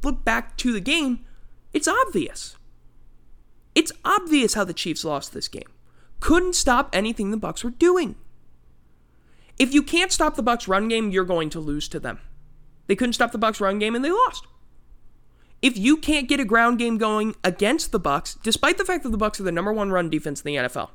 look 0.02 0.24
back 0.24 0.56
to 0.58 0.72
the 0.72 0.80
game, 0.80 1.24
it's 1.72 1.88
obvious. 1.88 2.56
It's 3.74 3.92
obvious 4.04 4.54
how 4.54 4.64
the 4.64 4.72
Chiefs 4.72 5.04
lost 5.04 5.32
this 5.32 5.48
game. 5.48 5.68
Couldn't 6.20 6.54
stop 6.54 6.88
anything 6.92 7.30
the 7.30 7.36
Bucks 7.36 7.62
were 7.62 7.70
doing. 7.70 8.16
If 9.58 9.74
you 9.74 9.82
can't 9.82 10.12
stop 10.12 10.36
the 10.36 10.42
Bucks 10.42 10.66
run 10.66 10.88
game, 10.88 11.10
you're 11.10 11.24
going 11.24 11.50
to 11.50 11.60
lose 11.60 11.88
to 11.88 12.00
them. 12.00 12.20
They 12.86 12.96
couldn't 12.96 13.12
stop 13.12 13.32
the 13.32 13.38
Bucks 13.38 13.60
run 13.60 13.78
game 13.78 13.94
and 13.94 14.04
they 14.04 14.10
lost. 14.10 14.46
If 15.62 15.78
you 15.78 15.96
can't 15.96 16.28
get 16.28 16.40
a 16.40 16.44
ground 16.44 16.78
game 16.78 16.98
going 16.98 17.34
against 17.42 17.92
the 17.92 17.98
Bucks, 17.98 18.36
despite 18.42 18.78
the 18.78 18.84
fact 18.84 19.02
that 19.02 19.10
the 19.10 19.18
Bucks 19.18 19.40
are 19.40 19.44
the 19.44 19.52
number 19.52 19.72
1 19.72 19.90
run 19.90 20.10
defense 20.10 20.40
in 20.40 20.52
the 20.52 20.56
NFL, 20.68 20.90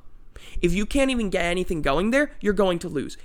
if 0.62 0.74
you 0.74 0.86
can't 0.86 1.12
even 1.12 1.30
get 1.30 1.46
anything 1.46 1.82
going 1.82 2.12
there, 2.12 2.32
you're 2.42 2.54
going 2.54 2.80
to 2.80 2.90
lose. 2.90 3.18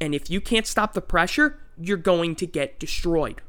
And 0.00 0.14
if 0.14 0.30
you 0.30 0.40
can't 0.40 0.66
stop 0.66 0.92
the 0.92 1.00
pressure, 1.00 1.58
you're 1.78 1.96
going 1.96 2.34
to 2.36 2.46
get 2.46 2.78
destroyed. 2.78 3.42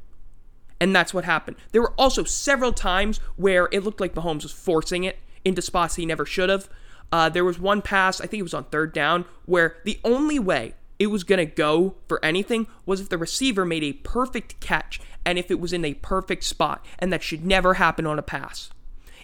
And 0.80 0.96
that's 0.96 1.14
what 1.14 1.26
happened. 1.26 1.58
There 1.72 1.82
were 1.82 1.94
also 1.98 2.24
several 2.24 2.72
times 2.72 3.20
where 3.36 3.68
it 3.72 3.84
looked 3.84 4.00
like 4.00 4.14
Mahomes 4.14 4.44
was 4.44 4.52
forcing 4.52 5.04
it 5.04 5.18
into 5.44 5.62
spots 5.62 5.96
he 5.96 6.06
never 6.06 6.26
should 6.26 6.50
have. 6.50 6.70
Uh, 7.12 7.30
there 7.30 7.46
was 7.46 7.60
one 7.60 7.82
pass, 7.82 8.20
I 8.20 8.28
think 8.28 8.40
it 8.40 8.44
was 8.44 8.54
on 8.54 8.66
third 8.66 8.94
down, 8.94 9.26
where 9.46 9.78
the 9.86 10.00
only 10.04 10.40
way 10.40 10.74
it 11.00 11.08
was 11.08 11.24
going 11.24 11.40
to 11.40 11.46
go 11.46 11.96
for 12.08 12.24
anything 12.24 12.68
was 12.86 13.00
if 13.00 13.10
the 13.10 13.18
receiver 13.18 13.66
made 13.66 13.84
a 13.84 13.94
perfect 13.94 14.60
catch 14.60 15.00
and 15.26 15.38
if 15.38 15.50
it 15.50 15.60
was 15.60 15.74
in 15.74 15.86
a 15.86 15.94
perfect 15.96 16.44
spot. 16.44 16.86
And 17.00 17.12
that 17.14 17.24
should 17.24 17.46
never 17.46 17.76
happen 17.76 18.06
on 18.06 18.20
a 18.20 18.24
pass. 18.24 18.70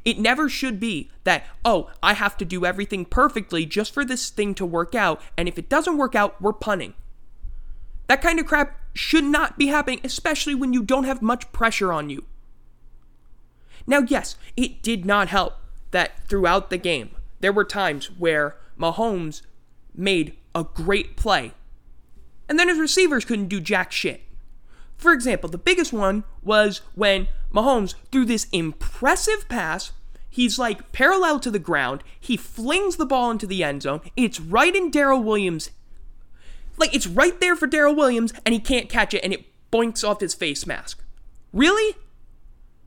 It 0.05 0.19
never 0.19 0.49
should 0.49 0.79
be 0.79 1.09
that, 1.23 1.45
oh, 1.63 1.89
I 2.01 2.13
have 2.13 2.37
to 2.37 2.45
do 2.45 2.65
everything 2.65 3.05
perfectly 3.05 3.65
just 3.65 3.93
for 3.93 4.03
this 4.03 4.29
thing 4.29 4.53
to 4.55 4.65
work 4.65 4.95
out. 4.95 5.21
And 5.37 5.47
if 5.47 5.57
it 5.57 5.69
doesn't 5.69 5.97
work 5.97 6.15
out, 6.15 6.41
we're 6.41 6.53
punning. 6.53 6.93
That 8.07 8.21
kind 8.21 8.39
of 8.39 8.45
crap 8.45 8.77
should 8.93 9.23
not 9.23 9.57
be 9.57 9.67
happening, 9.67 10.01
especially 10.03 10.55
when 10.55 10.73
you 10.73 10.83
don't 10.83 11.05
have 11.05 11.21
much 11.21 11.51
pressure 11.51 11.93
on 11.93 12.09
you. 12.09 12.25
Now, 13.87 13.99
yes, 13.99 14.35
it 14.55 14.81
did 14.81 15.05
not 15.05 15.29
help 15.29 15.55
that 15.91 16.27
throughout 16.27 16.69
the 16.69 16.77
game, 16.77 17.11
there 17.39 17.53
were 17.53 17.65
times 17.65 18.07
where 18.17 18.55
Mahomes 18.79 19.41
made 19.95 20.37
a 20.55 20.63
great 20.63 21.15
play, 21.15 21.53
and 22.47 22.59
then 22.59 22.67
his 22.67 22.79
receivers 22.79 23.25
couldn't 23.25 23.47
do 23.47 23.59
jack 23.59 23.91
shit. 23.91 24.21
For 24.97 25.11
example, 25.11 25.49
the 25.49 25.57
biggest 25.57 25.91
one 25.91 26.23
was 26.43 26.81
when 26.95 27.27
Mahomes 27.53 27.95
threw 28.11 28.25
this 28.25 28.47
impressive 28.51 29.47
pass. 29.47 29.91
He's 30.29 30.57
like 30.57 30.91
parallel 30.91 31.39
to 31.41 31.51
the 31.51 31.59
ground. 31.59 32.03
He 32.19 32.35
flings 32.37 32.95
the 32.95 33.05
ball 33.05 33.29
into 33.29 33.45
the 33.45 33.63
end 33.63 33.83
zone. 33.83 34.01
It's 34.15 34.39
right 34.39 34.75
in 34.75 34.89
Darrel 34.89 35.23
Williams' 35.23 35.69
Like 36.77 36.95
it's 36.95 37.07
right 37.07 37.39
there 37.39 37.55
for 37.55 37.67
Darrel 37.67 37.95
Williams, 37.95 38.33
and 38.45 38.53
he 38.53 38.59
can't 38.59 38.89
catch 38.89 39.13
it, 39.13 39.23
and 39.23 39.33
it 39.33 39.45
boinks 39.71 40.07
off 40.07 40.19
his 40.19 40.33
face 40.33 40.65
mask. 40.65 41.03
Really? 41.51 41.95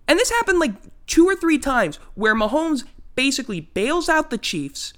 And 0.09 0.19
this 0.19 0.31
happened 0.31 0.59
like 0.59 0.75
two 1.07 1.27
or 1.27 1.37
three 1.37 1.59
times 1.59 1.97
where 2.15 2.35
Mahomes 2.35 2.85
basically 3.15 3.61
bails 3.61 4.09
out 4.09 4.31
the 4.31 4.39
Chiefs, 4.39 4.93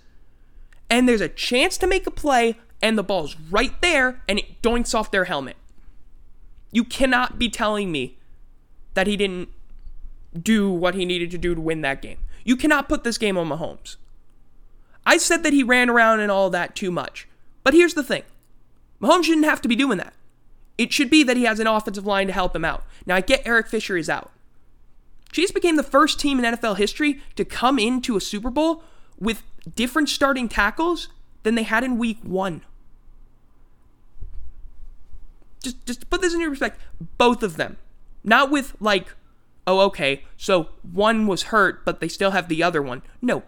and 0.88 1.08
there's 1.08 1.20
a 1.20 1.28
chance 1.28 1.76
to 1.78 1.86
make 1.86 2.06
a 2.06 2.10
play, 2.10 2.56
and 2.80 2.96
the 2.96 3.02
ball's 3.02 3.36
right 3.50 3.80
there, 3.82 4.22
and 4.28 4.38
it 4.38 4.62
doinks 4.62 4.94
off 4.94 5.10
their 5.10 5.24
helmet. 5.24 5.56
You 6.72 6.84
cannot 6.84 7.38
be 7.38 7.48
telling 7.48 7.92
me 7.92 8.18
that 8.94 9.06
he 9.06 9.16
didn't 9.16 9.48
do 10.40 10.70
what 10.70 10.94
he 10.94 11.04
needed 11.04 11.30
to 11.30 11.38
do 11.38 11.54
to 11.54 11.60
win 11.60 11.80
that 11.82 12.02
game. 12.02 12.18
You 12.44 12.56
cannot 12.56 12.88
put 12.88 13.04
this 13.04 13.18
game 13.18 13.36
on 13.36 13.48
Mahomes. 13.48 13.96
I 15.04 15.16
said 15.16 15.42
that 15.42 15.52
he 15.52 15.62
ran 15.62 15.88
around 15.88 16.20
and 16.20 16.30
all 16.30 16.50
that 16.50 16.74
too 16.74 16.90
much. 16.90 17.28
But 17.62 17.74
here's 17.74 17.94
the 17.94 18.02
thing 18.02 18.22
Mahomes 19.00 19.24
shouldn't 19.24 19.46
have 19.46 19.62
to 19.62 19.68
be 19.68 19.76
doing 19.76 19.98
that. 19.98 20.14
It 20.76 20.92
should 20.92 21.10
be 21.10 21.22
that 21.24 21.36
he 21.36 21.44
has 21.44 21.58
an 21.60 21.66
offensive 21.66 22.06
line 22.06 22.28
to 22.28 22.32
help 22.32 22.54
him 22.54 22.64
out. 22.64 22.84
Now, 23.04 23.16
I 23.16 23.20
get 23.20 23.42
Eric 23.44 23.66
Fisher 23.66 23.96
is 23.96 24.08
out. 24.08 24.30
Chiefs 25.32 25.52
became 25.52 25.76
the 25.76 25.82
first 25.82 26.20
team 26.20 26.38
in 26.38 26.54
NFL 26.54 26.78
history 26.78 27.20
to 27.36 27.44
come 27.44 27.78
into 27.78 28.16
a 28.16 28.20
Super 28.20 28.50
Bowl 28.50 28.82
with 29.18 29.42
different 29.74 30.08
starting 30.08 30.48
tackles 30.48 31.08
than 31.42 31.54
they 31.54 31.64
had 31.64 31.84
in 31.84 31.98
week 31.98 32.18
one. 32.22 32.62
Just, 35.62 35.84
just 35.84 36.08
put 36.08 36.20
this 36.20 36.32
in 36.32 36.40
your 36.40 36.50
perspective. 36.50 36.82
Both 37.18 37.42
of 37.42 37.56
them. 37.56 37.76
Not 38.22 38.50
with, 38.50 38.76
like, 38.80 39.14
oh, 39.68 39.80
okay, 39.80 40.24
so 40.38 40.70
one 40.82 41.26
was 41.26 41.44
hurt, 41.44 41.84
but 41.84 42.00
they 42.00 42.08
still 42.08 42.30
have 42.30 42.48
the 42.48 42.62
other 42.62 42.80
one. 42.80 43.02
No, 43.20 43.42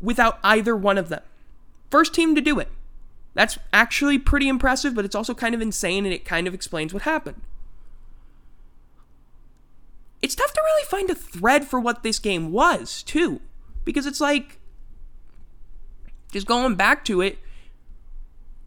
without 0.00 0.40
either 0.42 0.76
one 0.76 0.98
of 0.98 1.08
them. 1.08 1.22
First 1.90 2.12
team 2.12 2.34
to 2.34 2.40
do 2.40 2.58
it. 2.58 2.68
That's 3.34 3.56
actually 3.72 4.18
pretty 4.18 4.48
impressive, 4.48 4.96
but 4.96 5.04
it's 5.04 5.14
also 5.14 5.32
kind 5.32 5.54
of 5.54 5.60
insane 5.60 6.04
and 6.04 6.12
it 6.12 6.24
kind 6.24 6.48
of 6.48 6.54
explains 6.54 6.92
what 6.92 7.04
happened. 7.04 7.40
It's 10.20 10.34
tough 10.34 10.52
to 10.52 10.60
really 10.60 10.84
find 10.86 11.08
a 11.08 11.14
thread 11.14 11.64
for 11.64 11.78
what 11.78 12.02
this 12.02 12.18
game 12.18 12.50
was, 12.50 13.04
too, 13.04 13.40
because 13.84 14.06
it's 14.06 14.20
like 14.20 14.58
just 16.32 16.48
going 16.48 16.74
back 16.74 17.04
to 17.04 17.20
it, 17.20 17.38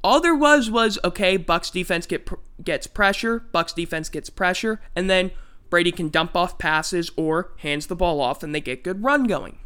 all 0.06 0.22
there 0.22 0.36
was 0.36 0.72
was 0.72 0.98
okay, 1.04 1.36
Bucks 1.36 1.70
defense 1.70 2.06
get 2.06 2.30
gets 2.64 2.88
pressure, 2.88 3.40
Bucks 3.52 3.74
defense 3.74 4.08
gets 4.08 4.30
pressure, 4.30 4.82
and 4.96 5.10
then 5.10 5.32
Brady 5.74 5.92
can 5.92 6.10
dump 6.10 6.36
off 6.36 6.60
passes 6.60 7.10
or 7.16 7.52
hands 7.58 7.88
the 7.88 7.96
ball 7.96 8.22
off 8.22 8.44
and 8.44 8.54
they 8.54 8.62
get 8.62 8.84
good 8.84 9.04
run 9.04 9.24
going. 9.24 9.58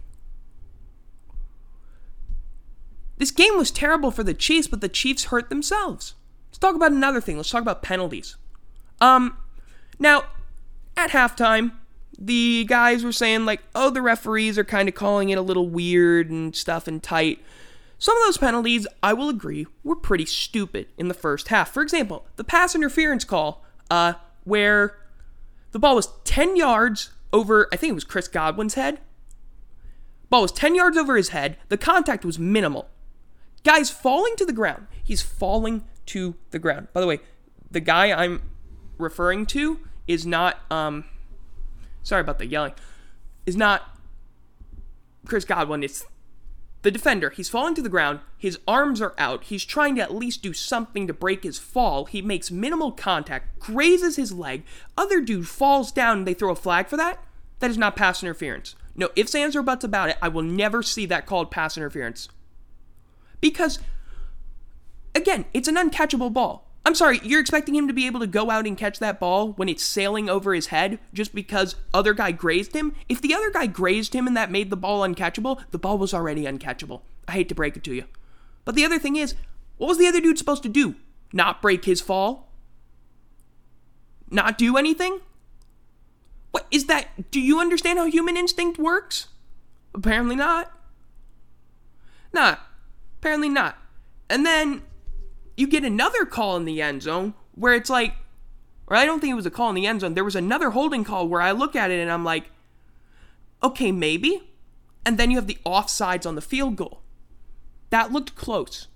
This 3.18 3.30
game 3.30 3.58
was 3.58 3.72
terrible 3.72 4.10
for 4.10 4.24
the 4.24 4.34
Chiefs, 4.34 4.70
but 4.70 4.80
the 4.80 4.88
Chiefs 4.88 5.26
hurt 5.26 5.50
themselves. 5.50 6.14
Let's 6.48 6.60
talk 6.60 6.76
about 6.76 6.94
another 6.94 7.20
thing. 7.20 7.36
Let's 7.36 7.50
talk 7.50 7.62
about 7.62 7.84
penalties. 7.84 8.38
Um, 9.02 9.38
now 10.00 10.24
at 10.96 11.10
halftime, 11.10 11.74
the 12.18 12.64
guys 12.64 13.04
were 13.04 13.12
saying, 13.12 13.44
like, 13.44 13.64
oh, 13.76 13.90
the 13.90 14.02
referees 14.02 14.58
are 14.58 14.64
kind 14.64 14.88
of 14.88 14.96
calling 14.96 15.28
it 15.28 15.38
a 15.38 15.42
little 15.42 15.68
weird 15.68 16.30
and 16.30 16.56
stuff 16.56 16.88
and 16.88 17.04
tight. 17.04 17.44
Some 17.98 18.16
of 18.16 18.24
those 18.28 18.38
penalties, 18.38 18.88
I 19.04 19.12
will 19.12 19.28
agree, 19.28 19.68
were 19.84 19.98
pretty 19.98 20.26
stupid 20.26 20.88
in 20.98 21.10
the 21.10 21.14
first 21.14 21.50
half. 21.50 21.74
For 21.74 21.84
example, 21.84 22.26
the 22.38 22.46
pass 22.46 22.76
interference 22.76 23.26
call, 23.26 23.66
uh, 23.92 24.14
where 24.46 24.96
the 25.72 25.80
ball 25.80 25.96
was 25.96 26.10
10 26.24 26.56
yards 26.56 27.12
over, 27.34 27.68
I 27.72 27.76
think 27.76 27.92
it 27.92 27.96
was 27.96 28.04
Chris 28.04 28.28
Godwin's 28.28 28.76
head. 28.76 29.00
Ball 30.30 30.42
was 30.42 30.52
10 30.52 30.76
yards 30.76 30.98
over 30.98 31.16
his 31.16 31.30
head. 31.30 31.58
The 31.70 31.78
contact 31.78 32.26
was 32.26 32.38
minimal. 32.38 32.90
Guy's 33.64 33.90
falling 33.90 34.36
to 34.38 34.46
the 34.46 34.54
ground. 34.54 34.88
He's 35.04 35.22
falling 35.22 35.84
to 36.08 36.36
the 36.52 36.60
ground. 36.60 36.88
By 36.94 37.02
the 37.02 37.08
way, 37.08 37.20
the 37.70 37.80
guy 37.80 38.12
I'm 38.12 38.42
referring 38.98 39.46
to 39.48 39.80
is 40.08 40.26
not 40.26 40.60
um 40.72 41.06
sorry 42.04 42.22
about 42.22 42.40
the 42.40 42.48
yelling. 42.48 42.74
Is 43.46 43.58
not 43.58 43.98
Chris 45.26 45.46
Godwin, 45.46 45.84
it's 45.84 46.06
the 46.88 46.92
defender. 46.92 47.32
He's 47.32 47.50
falling 47.50 47.76
to 47.76 47.82
the 47.82 47.90
ground, 47.90 48.22
his 48.38 48.60
arms 48.66 49.02
are 49.02 49.14
out. 49.18 49.44
He's 49.44 49.66
trying 49.66 49.96
to 49.96 50.02
at 50.02 50.16
least 50.16 50.42
do 50.42 50.54
something 50.54 51.06
to 51.06 51.14
break 51.14 51.44
his 51.44 51.60
fall. 51.60 52.06
He 52.06 52.22
makes 52.22 52.50
minimal 52.50 52.94
contact, 52.94 53.60
grazes 53.60 54.16
his 54.16 54.32
leg. 54.32 54.64
Other 54.98 55.20
dude 55.20 55.50
falls 55.50 55.92
down 55.92 56.20
and 56.20 56.28
they 56.28 56.34
throw 56.34 56.50
a 56.50 56.56
flag 56.56 56.88
for 56.88 56.96
that. 56.96 57.22
That 57.60 57.72
is 57.72 57.78
not 57.78 57.98
pass 57.98 58.24
interference. 58.24 58.78
No 58.96 59.10
ifs, 59.18 59.36
ands, 59.36 59.54
or 59.54 59.64
buts 59.64 59.84
about 59.84 60.12
it. 60.12 60.18
I 60.22 60.30
will 60.30 60.44
never 60.44 60.82
see 60.82 61.06
that 61.08 61.26
called 61.26 61.52
pass 61.52 61.76
interference. 61.76 62.30
Because, 63.42 63.80
again, 65.14 65.44
it's 65.54 65.68
an 65.68 65.76
uncatchable 65.76 66.32
ball. 66.32 66.67
I'm 66.88 66.96
sorry, 66.96 67.20
you're 67.22 67.42
expecting 67.42 67.76
him 67.76 67.90
to 67.90 67.94
be 67.94 68.06
able 68.08 68.22
to 68.22 68.28
go 68.28 68.50
out 68.50 68.66
and 68.66 68.78
catch 68.78 69.00
that 69.00 69.20
ball 69.20 69.52
when 69.52 69.68
it's 69.68 69.84
sailing 69.84 70.30
over 70.30 70.54
his 70.54 70.68
head 70.68 71.00
just 71.14 71.36
because 71.36 71.76
other 71.94 72.14
guy 72.14 72.32
grazed 72.32 72.74
him? 72.74 72.96
If 73.10 73.22
the 73.22 73.34
other 73.34 73.52
guy 73.52 73.66
grazed 73.66 74.16
him 74.16 74.26
and 74.26 74.38
that 74.38 74.50
made 74.50 74.70
the 74.70 74.78
ball 74.78 75.02
uncatchable, 75.02 75.62
the 75.72 75.78
ball 75.78 75.98
was 75.98 76.14
already 76.14 76.46
uncatchable. 76.46 77.02
I 77.28 77.34
hate 77.34 77.50
to 77.50 77.56
break 77.56 77.76
it 77.76 77.84
to 77.84 77.94
you. 77.94 78.06
But 78.64 78.76
the 78.76 78.86
other 78.86 79.00
thing 79.00 79.18
is, 79.18 79.36
what 79.76 79.88
was 79.88 79.98
the 79.98 80.08
other 80.08 80.22
dude 80.22 80.38
supposed 80.38 80.64
to 80.64 80.70
do? 80.70 80.96
Not 81.34 81.62
break 81.62 81.84
his 81.84 82.00
fall? 82.00 82.54
Not 84.32 84.58
do 84.58 84.78
anything? 84.78 85.20
What 86.52 86.68
is 86.72 86.86
that? 86.86 87.32
Do 87.32 87.42
you 87.42 87.60
understand 87.60 88.00
how 88.00 88.06
human 88.06 88.38
instinct 88.38 88.80
works? 88.80 89.28
Apparently 89.94 90.38
not. 90.38 90.72
Nah, 92.32 92.56
apparently 93.20 93.50
not. 93.50 93.78
And 94.30 94.46
then 94.46 94.84
you 95.58 95.68
get 95.68 95.84
another 95.84 96.24
call 96.24 96.56
in 96.56 96.66
the 96.66 96.82
end 96.82 97.02
zone 97.02 97.34
where 97.56 97.74
it's 97.74 97.90
like, 97.90 98.14
or 98.86 98.96
I 98.96 99.06
don't 99.06 99.20
think 99.20 99.32
it 99.32 99.36
was 99.36 99.48
a 99.48 99.52
call 99.52 99.70
in 99.70 99.76
the 99.76 99.88
end 99.88 100.02
zone. 100.02 100.14
There 100.14 100.24
was 100.24 100.36
another 100.36 100.70
holding 100.70 101.04
call 101.04 101.28
where 101.28 101.42
I 101.42 101.52
look 101.52 101.76
at 101.76 101.92
it 101.92 102.00
and 102.00 102.12
I'm 102.12 102.24
like, 102.24 102.52
okay, 103.62 103.92
maybe. 103.92 104.50
And 105.06 105.18
then 105.18 105.32
you 105.32 105.38
have 105.38 105.48
the 105.48 105.58
offsides 105.66 106.26
on 106.26 106.36
the 106.36 106.42
field 106.42 106.76
goal. 106.76 107.02
That 107.90 108.12
looked 108.12 108.36
close. 108.36 108.88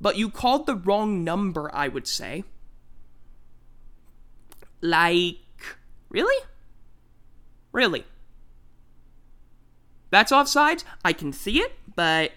But 0.00 0.16
you 0.16 0.28
called 0.28 0.66
the 0.66 0.76
wrong 0.76 1.24
number, 1.24 1.70
I 1.74 1.88
would 1.88 2.06
say. 2.06 2.44
Like, 4.80 5.38
really? 6.10 6.44
Really? 7.72 8.04
That's 10.10 10.32
offsides? 10.32 10.84
I 11.04 11.12
can 11.12 11.32
see 11.32 11.60
it, 11.60 11.72
but. 11.96 12.32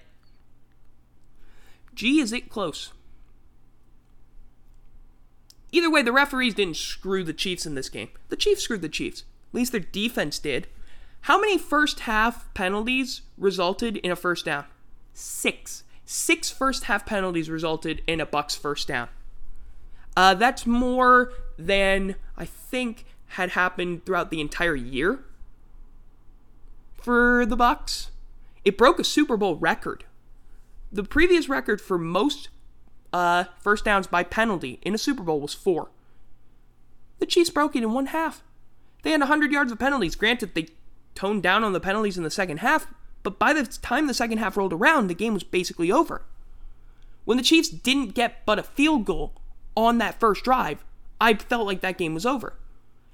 Gee, 1.94 2.20
is 2.20 2.32
it 2.32 2.50
close? 2.50 2.94
Either 5.76 5.92
way, 5.92 6.02
the 6.02 6.14
referees 6.14 6.54
didn't 6.54 6.78
screw 6.78 7.22
the 7.22 7.34
Chiefs 7.34 7.66
in 7.66 7.76
this 7.76 7.90
game. 7.90 8.08
The 8.30 8.38
Chiefs 8.38 8.62
screwed 8.62 8.82
the 8.82 8.88
Chiefs. 8.88 9.26
At 9.50 9.56
least 9.56 9.74
their 9.74 9.82
defense 9.82 10.40
did. 10.40 10.68
How 11.24 11.38
many 11.38 11.58
first 11.58 12.02
half 12.02 12.54
penalties 12.54 13.24
resulted 13.38 13.98
in 13.98 14.10
a 14.10 14.16
first 14.16 14.46
down? 14.46 14.64
Six. 15.14 15.84
Six 16.06 16.50
first 16.50 16.86
half 16.86 17.06
penalties 17.06 17.50
resulted 17.50 18.02
in 18.08 18.22
a 18.22 18.26
Bucks 18.26 18.56
first 18.56 18.88
down. 18.88 19.10
Uh, 20.16 20.34
that's 20.34 20.66
more 20.66 21.34
than 21.60 22.16
I 22.38 22.46
think 22.46 23.04
had 23.32 23.50
happened 23.50 24.06
throughout 24.06 24.32
the 24.32 24.40
entire 24.40 24.76
year 24.76 25.26
for 26.96 27.46
the 27.46 27.58
Bucks. 27.58 28.12
It 28.64 28.78
broke 28.78 28.98
a 28.98 29.04
Super 29.04 29.36
Bowl 29.36 29.58
record. 29.58 30.06
The 30.90 31.04
previous 31.04 31.50
record 31.50 31.82
for 31.82 31.98
most 31.98 32.48
uh, 33.16 33.46
first 33.58 33.86
downs 33.86 34.08
by 34.08 34.24
penalty 34.24 34.78
in 34.82 34.94
a 34.94 34.98
Super 34.98 35.24
Bowl 35.24 35.40
was 35.40 35.54
four. 35.54 35.90
The 37.20 37.26
Chiefs 37.26 37.50
broke 37.50 37.74
it 37.74 37.82
in 37.82 37.94
one 37.94 38.08
half. 38.08 38.44
They 39.04 39.12
had 39.12 39.22
100 39.22 39.54
yards 39.54 39.72
of 39.72 39.80
penalties. 39.80 40.18
Granted, 40.18 40.54
they 40.54 40.68
toned 41.14 41.42
down 41.42 41.64
on 41.64 41.72
the 41.72 41.80
penalties 41.80 42.18
in 42.18 42.24
the 42.24 42.30
second 42.30 42.58
half, 42.58 42.94
but 43.24 43.40
by 43.40 43.54
the 43.54 43.64
time 43.64 44.08
the 44.08 44.14
second 44.14 44.40
half 44.40 44.58
rolled 44.58 44.74
around, 44.74 45.08
the 45.08 45.14
game 45.14 45.34
was 45.34 45.46
basically 45.46 45.90
over. 45.94 46.24
When 47.24 47.38
the 47.38 47.44
Chiefs 47.44 47.70
didn't 47.70 48.16
get 48.16 48.46
but 48.46 48.60
a 48.60 48.64
field 48.64 49.06
goal 49.06 49.32
on 49.78 49.98
that 50.00 50.20
first 50.20 50.44
drive, 50.44 50.84
I 51.22 51.36
felt 51.36 51.66
like 51.66 51.80
that 51.80 51.98
game 51.98 52.16
was 52.16 52.26
over. 52.26 52.56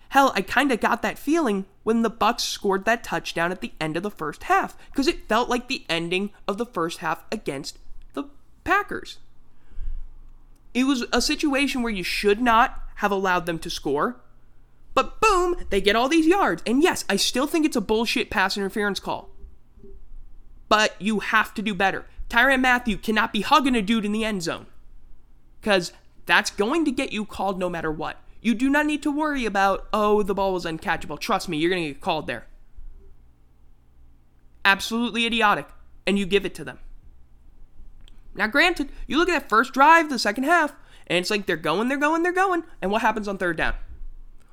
Hell, 0.10 0.34
I 0.36 0.42
kind 0.42 0.72
of 0.72 0.80
got 0.80 1.04
that 1.04 1.20
feeling 1.20 1.66
when 1.84 2.02
the 2.02 2.10
Bucks 2.10 2.42
scored 2.42 2.86
that 2.86 3.04
touchdown 3.04 3.52
at 3.52 3.62
the 3.62 3.74
end 3.80 3.96
of 3.96 4.04
the 4.04 4.10
first 4.10 4.46
half 4.46 4.76
because 4.90 5.08
it 5.08 5.28
felt 5.30 5.48
like 5.48 5.68
the 5.68 5.86
ending 5.88 6.32
of 6.48 6.58
the 6.58 6.66
first 6.66 6.98
half 7.00 7.24
against 7.32 7.78
the 8.14 8.24
Packers. 8.64 9.20
It 10.74 10.86
was 10.86 11.06
a 11.12 11.22
situation 11.22 11.82
where 11.82 11.92
you 11.92 12.04
should 12.04 12.42
not 12.42 12.82
have 12.96 13.12
allowed 13.12 13.46
them 13.46 13.60
to 13.60 13.70
score. 13.70 14.22
But 14.94 15.20
boom, 15.22 15.56
they 15.70 15.82
get 15.82 15.96
all 15.96 16.10
these 16.10 16.28
yards. 16.28 16.62
And 16.66 16.84
yes, 16.84 17.06
I 17.10 17.16
still 17.16 17.48
think 17.48 17.66
it's 17.66 17.76
a 17.76 17.82
bullshit 17.82 18.30
pass 18.30 18.58
interference 18.58 19.00
call. 19.00 19.30
But 20.70 20.96
you 21.00 21.20
have 21.20 21.54
to 21.56 21.62
do 21.62 21.74
better. 21.74 22.06
Tyrann 22.30 22.62
Mathieu 22.62 22.98
cannot 22.98 23.34
be 23.34 23.42
hugging 23.42 23.76
a 23.76 23.82
dude 23.82 24.06
in 24.06 24.12
the 24.12 24.24
end 24.24 24.44
zone. 24.44 24.68
Because 25.60 25.92
that's 26.26 26.50
going 26.50 26.86
to 26.86 26.92
get 26.92 27.12
you 27.12 27.26
called 27.26 27.60
no 27.60 27.70
matter 27.70 27.92
what. 27.92 28.18
You 28.42 28.56
do 28.56 28.70
not 28.70 28.86
need 28.86 29.04
to 29.04 29.12
worry 29.12 29.46
about, 29.46 29.88
oh, 29.94 30.24
the 30.24 30.34
ball 30.34 30.54
was 30.54 30.66
uncatchable. 30.66 31.20
Trust 31.20 31.48
me, 31.48 31.58
you're 31.58 31.70
going 31.70 31.84
to 31.84 31.90
get 31.90 32.02
called 32.02 32.28
there. 32.28 32.48
Absolutely 34.66 35.26
idiotic. 35.26 35.68
And 36.08 36.18
you 36.18 36.26
give 36.26 36.46
it 36.46 36.56
to 36.56 36.64
them. 36.64 36.80
Now, 38.36 38.48
granted, 38.48 38.90
you 39.08 39.18
look 39.18 39.30
at 39.30 39.34
that 39.34 39.50
first 39.50 39.74
drive, 39.74 40.10
the 40.10 40.20
second 40.20 40.46
half, 40.46 40.74
and 41.08 41.18
it's 41.18 41.30
like 41.30 41.46
they're 41.46 41.58
going, 41.58 41.90
they're 41.90 41.98
going, 41.98 42.24
they're 42.24 42.32
going. 42.32 42.64
And 42.82 42.92
what 42.92 43.02
happens 43.02 43.28
on 43.28 43.38
third 43.38 43.58
down? 43.58 43.76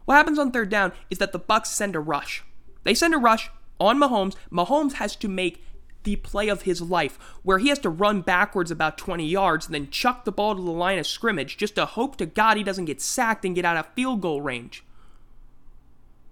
What 0.04 0.16
happens 0.16 0.38
on 0.38 0.50
third 0.50 0.70
down 0.70 0.92
is 1.10 1.18
that 1.18 1.32
the 1.32 1.38
Bucks 1.38 1.70
send 1.70 1.94
a 1.94 2.00
rush. 2.00 2.42
They 2.84 2.94
send 2.94 3.14
a 3.14 3.18
rush 3.18 3.50
on 3.78 3.98
Mahomes. 3.98 4.34
Mahomes 4.50 4.94
has 4.94 5.14
to 5.16 5.28
make 5.28 5.62
the 6.04 6.16
play 6.16 6.48
of 6.48 6.62
his 6.62 6.80
life, 6.80 7.18
where 7.42 7.58
he 7.58 7.68
has 7.68 7.78
to 7.80 7.90
run 7.90 8.22
backwards 8.22 8.70
about 8.70 8.98
20 8.98 9.26
yards 9.26 9.66
and 9.66 9.74
then 9.74 9.90
chuck 9.90 10.24
the 10.24 10.32
ball 10.32 10.54
to 10.54 10.62
the 10.62 10.70
line 10.70 10.98
of 10.98 11.06
scrimmage 11.06 11.56
just 11.56 11.74
to 11.74 11.84
hope 11.84 12.16
to 12.16 12.26
God 12.26 12.56
he 12.56 12.64
doesn't 12.64 12.86
get 12.86 13.00
sacked 13.00 13.44
and 13.44 13.54
get 13.54 13.64
out 13.64 13.76
of 13.76 13.92
field 13.94 14.20
goal 14.20 14.40
range. 14.40 14.84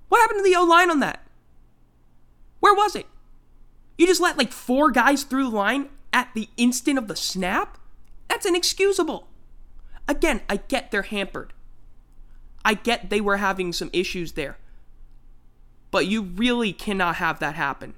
What 0.08 0.20
happened 0.20 0.38
to 0.38 0.50
the 0.50 0.56
O 0.56 0.64
line 0.64 0.90
on 0.90 1.00
that? 1.00 1.20
Where 2.60 2.74
was 2.74 2.96
it? 2.96 3.06
You 3.98 4.06
just 4.06 4.20
let 4.20 4.38
like 4.38 4.52
four 4.52 4.90
guys 4.90 5.24
through 5.24 5.50
the 5.50 5.56
line 5.56 5.88
at 6.16 6.32
the 6.32 6.48
instant 6.56 6.98
of 6.98 7.08
the 7.08 7.14
snap? 7.14 7.76
That's 8.26 8.46
inexcusable. 8.46 9.28
Again, 10.08 10.40
I 10.48 10.56
get 10.56 10.90
they're 10.90 11.02
hampered. 11.02 11.52
I 12.64 12.72
get 12.72 13.10
they 13.10 13.20
were 13.20 13.36
having 13.36 13.70
some 13.74 13.90
issues 13.92 14.32
there. 14.32 14.56
But 15.90 16.06
you 16.06 16.22
really 16.22 16.72
cannot 16.72 17.16
have 17.16 17.38
that 17.40 17.54
happen. 17.54 17.92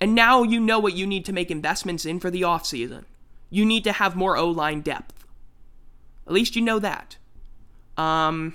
And 0.00 0.14
now 0.14 0.42
you 0.42 0.58
know 0.58 0.78
what 0.78 0.94
you 0.94 1.06
need 1.06 1.26
to 1.26 1.32
make 1.32 1.50
investments 1.50 2.06
in 2.06 2.20
for 2.20 2.30
the 2.30 2.42
offseason. 2.42 3.04
You 3.50 3.66
need 3.66 3.84
to 3.84 3.92
have 3.92 4.16
more 4.16 4.38
O 4.38 4.48
line 4.48 4.80
depth. 4.80 5.26
At 6.26 6.32
least 6.32 6.56
you 6.56 6.62
know 6.62 6.78
that. 6.78 7.18
Um, 7.98 8.54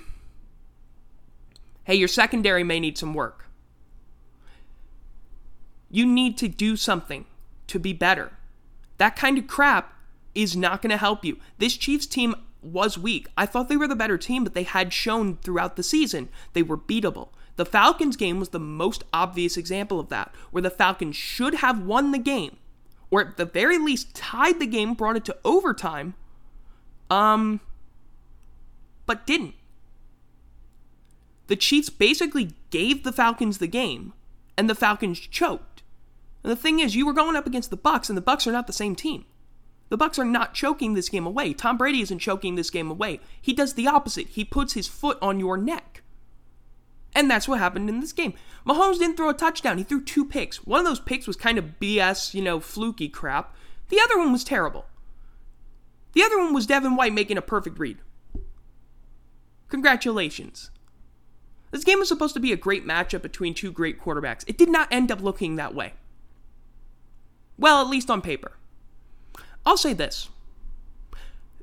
hey, 1.84 1.94
your 1.94 2.08
secondary 2.08 2.64
may 2.64 2.80
need 2.80 2.98
some 2.98 3.14
work. 3.14 3.46
You 5.88 6.04
need 6.04 6.36
to 6.38 6.48
do 6.48 6.76
something 6.76 7.26
to 7.72 7.78
be 7.78 7.94
better. 7.94 8.32
That 8.98 9.16
kind 9.16 9.38
of 9.38 9.46
crap 9.46 9.94
is 10.34 10.54
not 10.54 10.82
going 10.82 10.90
to 10.90 10.96
help 10.96 11.24
you. 11.24 11.38
This 11.58 11.76
Chiefs 11.76 12.06
team 12.06 12.34
was 12.62 12.98
weak. 12.98 13.28
I 13.36 13.46
thought 13.46 13.68
they 13.68 13.76
were 13.76 13.88
the 13.88 13.96
better 13.96 14.18
team, 14.18 14.44
but 14.44 14.54
they 14.54 14.62
had 14.62 14.92
shown 14.92 15.38
throughout 15.38 15.76
the 15.76 15.82
season 15.82 16.28
they 16.52 16.62
were 16.62 16.76
beatable. 16.76 17.30
The 17.56 17.64
Falcons 17.66 18.16
game 18.16 18.38
was 18.38 18.50
the 18.50 18.60
most 18.60 19.04
obvious 19.12 19.56
example 19.56 19.98
of 19.98 20.10
that, 20.10 20.34
where 20.50 20.62
the 20.62 20.70
Falcons 20.70 21.16
should 21.16 21.54
have 21.56 21.82
won 21.82 22.12
the 22.12 22.18
game, 22.18 22.58
or 23.10 23.22
at 23.22 23.36
the 23.38 23.44
very 23.46 23.78
least 23.78 24.14
tied 24.14 24.60
the 24.60 24.66
game, 24.66 24.94
brought 24.94 25.16
it 25.16 25.24
to 25.24 25.36
overtime, 25.44 26.14
um, 27.10 27.60
but 29.06 29.26
didn't. 29.26 29.54
The 31.46 31.56
Chiefs 31.56 31.88
basically 31.88 32.52
gave 32.70 33.02
the 33.02 33.12
Falcons 33.12 33.58
the 33.58 33.66
game, 33.66 34.12
and 34.58 34.68
the 34.68 34.74
Falcons 34.74 35.18
choked. 35.18 35.71
And 36.42 36.50
the 36.50 36.56
thing 36.56 36.80
is, 36.80 36.96
you 36.96 37.06
were 37.06 37.12
going 37.12 37.36
up 37.36 37.46
against 37.46 37.70
the 37.70 37.76
Bucks, 37.76 38.08
and 38.08 38.16
the 38.16 38.22
Bucks 38.22 38.46
are 38.46 38.52
not 38.52 38.66
the 38.66 38.72
same 38.72 38.96
team. 38.96 39.24
The 39.88 39.96
Bucks 39.96 40.18
are 40.18 40.24
not 40.24 40.54
choking 40.54 40.94
this 40.94 41.08
game 41.08 41.26
away. 41.26 41.52
Tom 41.52 41.76
Brady 41.76 42.00
isn't 42.00 42.18
choking 42.18 42.54
this 42.54 42.70
game 42.70 42.90
away. 42.90 43.20
He 43.40 43.52
does 43.52 43.74
the 43.74 43.86
opposite. 43.86 44.28
He 44.28 44.44
puts 44.44 44.72
his 44.72 44.88
foot 44.88 45.18
on 45.20 45.38
your 45.38 45.56
neck. 45.56 46.02
And 47.14 47.30
that's 47.30 47.46
what 47.46 47.58
happened 47.58 47.90
in 47.90 48.00
this 48.00 48.12
game. 48.12 48.32
Mahomes 48.66 48.98
didn't 48.98 49.16
throw 49.16 49.28
a 49.28 49.34
touchdown. 49.34 49.76
He 49.76 49.84
threw 49.84 50.02
two 50.02 50.24
picks. 50.24 50.64
One 50.64 50.80
of 50.80 50.86
those 50.86 51.00
picks 51.00 51.26
was 51.26 51.36
kind 51.36 51.58
of 51.58 51.78
BS, 51.78 52.32
you 52.32 52.40
know, 52.40 52.58
fluky 52.58 53.08
crap. 53.08 53.54
The 53.90 54.00
other 54.00 54.16
one 54.16 54.32
was 54.32 54.44
terrible. 54.44 54.86
The 56.14 56.22
other 56.22 56.38
one 56.38 56.54
was 56.54 56.66
Devin 56.66 56.96
White 56.96 57.12
making 57.12 57.36
a 57.36 57.42
perfect 57.42 57.78
read. 57.78 57.98
Congratulations. 59.68 60.70
This 61.70 61.84
game 61.84 61.98
was 61.98 62.08
supposed 62.08 62.34
to 62.34 62.40
be 62.40 62.52
a 62.52 62.56
great 62.56 62.86
matchup 62.86 63.22
between 63.22 63.54
two 63.54 63.72
great 63.72 64.00
quarterbacks. 64.00 64.44
It 64.46 64.58
did 64.58 64.68
not 64.68 64.88
end 64.90 65.10
up 65.10 65.22
looking 65.22 65.56
that 65.56 65.74
way. 65.74 65.94
Well, 67.62 67.80
at 67.80 67.88
least 67.88 68.10
on 68.10 68.22
paper. 68.22 68.50
I'll 69.64 69.76
say 69.76 69.92
this. 69.92 70.28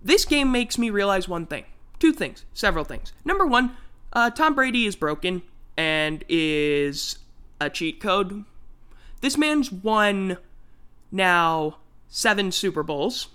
This 0.01 0.23
game 0.23 0.49
makes 0.49 0.77
me 0.77 0.89
realize 0.89 1.27
one 1.27 1.45
thing. 1.45 1.65
Two 1.99 2.13
things. 2.13 2.45
Several 2.53 2.85
things. 2.85 3.11
Number 3.25 3.45
one, 3.45 3.75
uh, 4.13 4.29
Tom 4.29 4.55
Brady 4.55 4.85
is 4.85 4.95
broken 4.95 5.41
and 5.75 6.23
is 6.29 7.17
a 7.59 7.69
cheat 7.69 7.99
code. 7.99 8.45
This 9.19 9.37
man's 9.37 9.73
won 9.73 10.37
now 11.11 11.79
seven 12.07 12.53
Super 12.53 12.81
Bowls. 12.81 13.27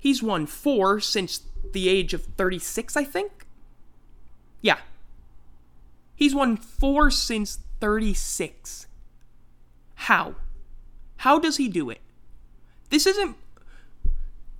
He's 0.00 0.22
won 0.22 0.46
four 0.46 1.00
since 1.00 1.42
the 1.74 1.90
age 1.90 2.14
of 2.14 2.22
36, 2.24 2.96
I 2.96 3.04
think. 3.04 3.46
Yeah. 4.62 4.78
He's 6.14 6.34
won 6.34 6.56
four 6.56 7.10
since 7.10 7.58
36. 7.80 8.86
How? 9.96 10.36
How 11.18 11.38
does 11.38 11.58
he 11.58 11.68
do 11.68 11.90
it? 11.90 12.00
This 12.90 13.06
isn't. 13.06 13.36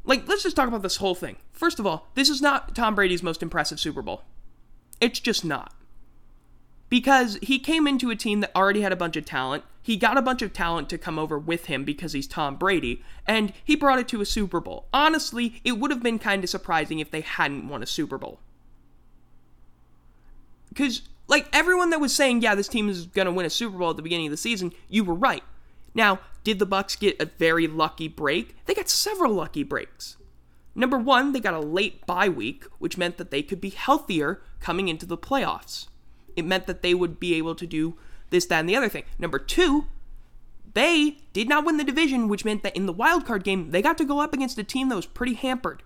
Like, 0.04 0.28
let's 0.28 0.44
just 0.44 0.54
talk 0.54 0.68
about 0.68 0.82
this 0.82 0.96
whole 0.96 1.14
thing. 1.14 1.36
First 1.52 1.78
of 1.80 1.86
all, 1.86 2.08
this 2.14 2.28
is 2.28 2.40
not 2.40 2.74
Tom 2.74 2.94
Brady's 2.94 3.22
most 3.22 3.42
impressive 3.42 3.80
Super 3.80 4.02
Bowl. 4.02 4.22
It's 5.00 5.18
just 5.18 5.44
not. 5.44 5.72
Because 6.88 7.38
he 7.42 7.58
came 7.58 7.88
into 7.88 8.10
a 8.10 8.16
team 8.16 8.40
that 8.40 8.54
already 8.54 8.82
had 8.82 8.92
a 8.92 8.96
bunch 8.96 9.16
of 9.16 9.24
talent. 9.24 9.64
He 9.82 9.96
got 9.96 10.16
a 10.16 10.22
bunch 10.22 10.42
of 10.42 10.52
talent 10.52 10.88
to 10.90 10.98
come 10.98 11.18
over 11.18 11.38
with 11.38 11.66
him 11.66 11.84
because 11.84 12.12
he's 12.12 12.28
Tom 12.28 12.56
Brady, 12.56 13.02
and 13.26 13.52
he 13.64 13.74
brought 13.74 13.98
it 13.98 14.06
to 14.08 14.20
a 14.20 14.26
Super 14.26 14.60
Bowl. 14.60 14.86
Honestly, 14.92 15.60
it 15.64 15.72
would 15.72 15.90
have 15.90 16.02
been 16.02 16.20
kind 16.20 16.44
of 16.44 16.50
surprising 16.50 17.00
if 17.00 17.10
they 17.10 17.22
hadn't 17.22 17.68
won 17.68 17.82
a 17.82 17.86
Super 17.86 18.18
Bowl. 18.18 18.38
Because, 20.68 21.02
like, 21.26 21.48
everyone 21.52 21.90
that 21.90 22.00
was 22.00 22.14
saying, 22.14 22.42
yeah, 22.42 22.54
this 22.54 22.68
team 22.68 22.88
is 22.88 23.06
going 23.06 23.26
to 23.26 23.32
win 23.32 23.46
a 23.46 23.50
Super 23.50 23.78
Bowl 23.78 23.90
at 23.90 23.96
the 23.96 24.02
beginning 24.02 24.26
of 24.26 24.32
the 24.32 24.36
season, 24.36 24.72
you 24.88 25.02
were 25.02 25.14
right. 25.14 25.42
Now, 25.96 26.20
did 26.44 26.59
the 26.59 26.66
Bucks 26.66 26.94
get 26.94 27.20
a 27.20 27.24
very 27.24 27.66
lucky 27.66 28.06
break? 28.06 28.54
They 28.66 28.74
got 28.74 28.90
several 28.90 29.32
lucky 29.32 29.62
breaks. 29.62 30.18
Number 30.74 30.98
one, 30.98 31.32
they 31.32 31.40
got 31.40 31.54
a 31.54 31.59
late 31.59 32.04
bye 32.04 32.28
week, 32.28 32.64
which 32.78 32.98
meant 32.98 33.16
that 33.16 33.30
they 33.30 33.42
could 33.42 33.62
be 33.62 33.70
healthier 33.70 34.42
coming 34.61 34.88
into 34.88 35.06
the 35.06 35.16
playoffs. 35.16 35.87
It 36.37 36.44
meant 36.44 36.66
that 36.66 36.82
they 36.82 36.92
would 36.92 37.18
be 37.18 37.35
able 37.35 37.54
to 37.54 37.66
do 37.66 37.96
this, 38.28 38.44
that, 38.46 38.61
and 38.61 38.68
the 38.68 38.76
other 38.76 38.90
thing. 38.90 39.04
Number 39.18 39.38
two, 39.38 39.87
they 40.74 41.16
did 41.32 41.48
not 41.48 41.64
win 41.64 41.78
the 41.78 41.85
division, 41.85 42.28
which 42.28 42.44
meant 42.44 42.62
that 42.62 42.76
in 42.76 42.85
the 42.85 42.92
wild 42.92 43.24
card 43.24 43.42
game, 43.42 43.70
they 43.70 43.80
got 43.80 43.96
to 43.96 44.04
go 44.04 44.20
up 44.20 44.35
against 44.35 44.59
a 44.59 44.64
team 44.64 44.90
that 44.90 44.96
was 44.96 45.06
pretty 45.06 45.32
hampered. 45.32 45.82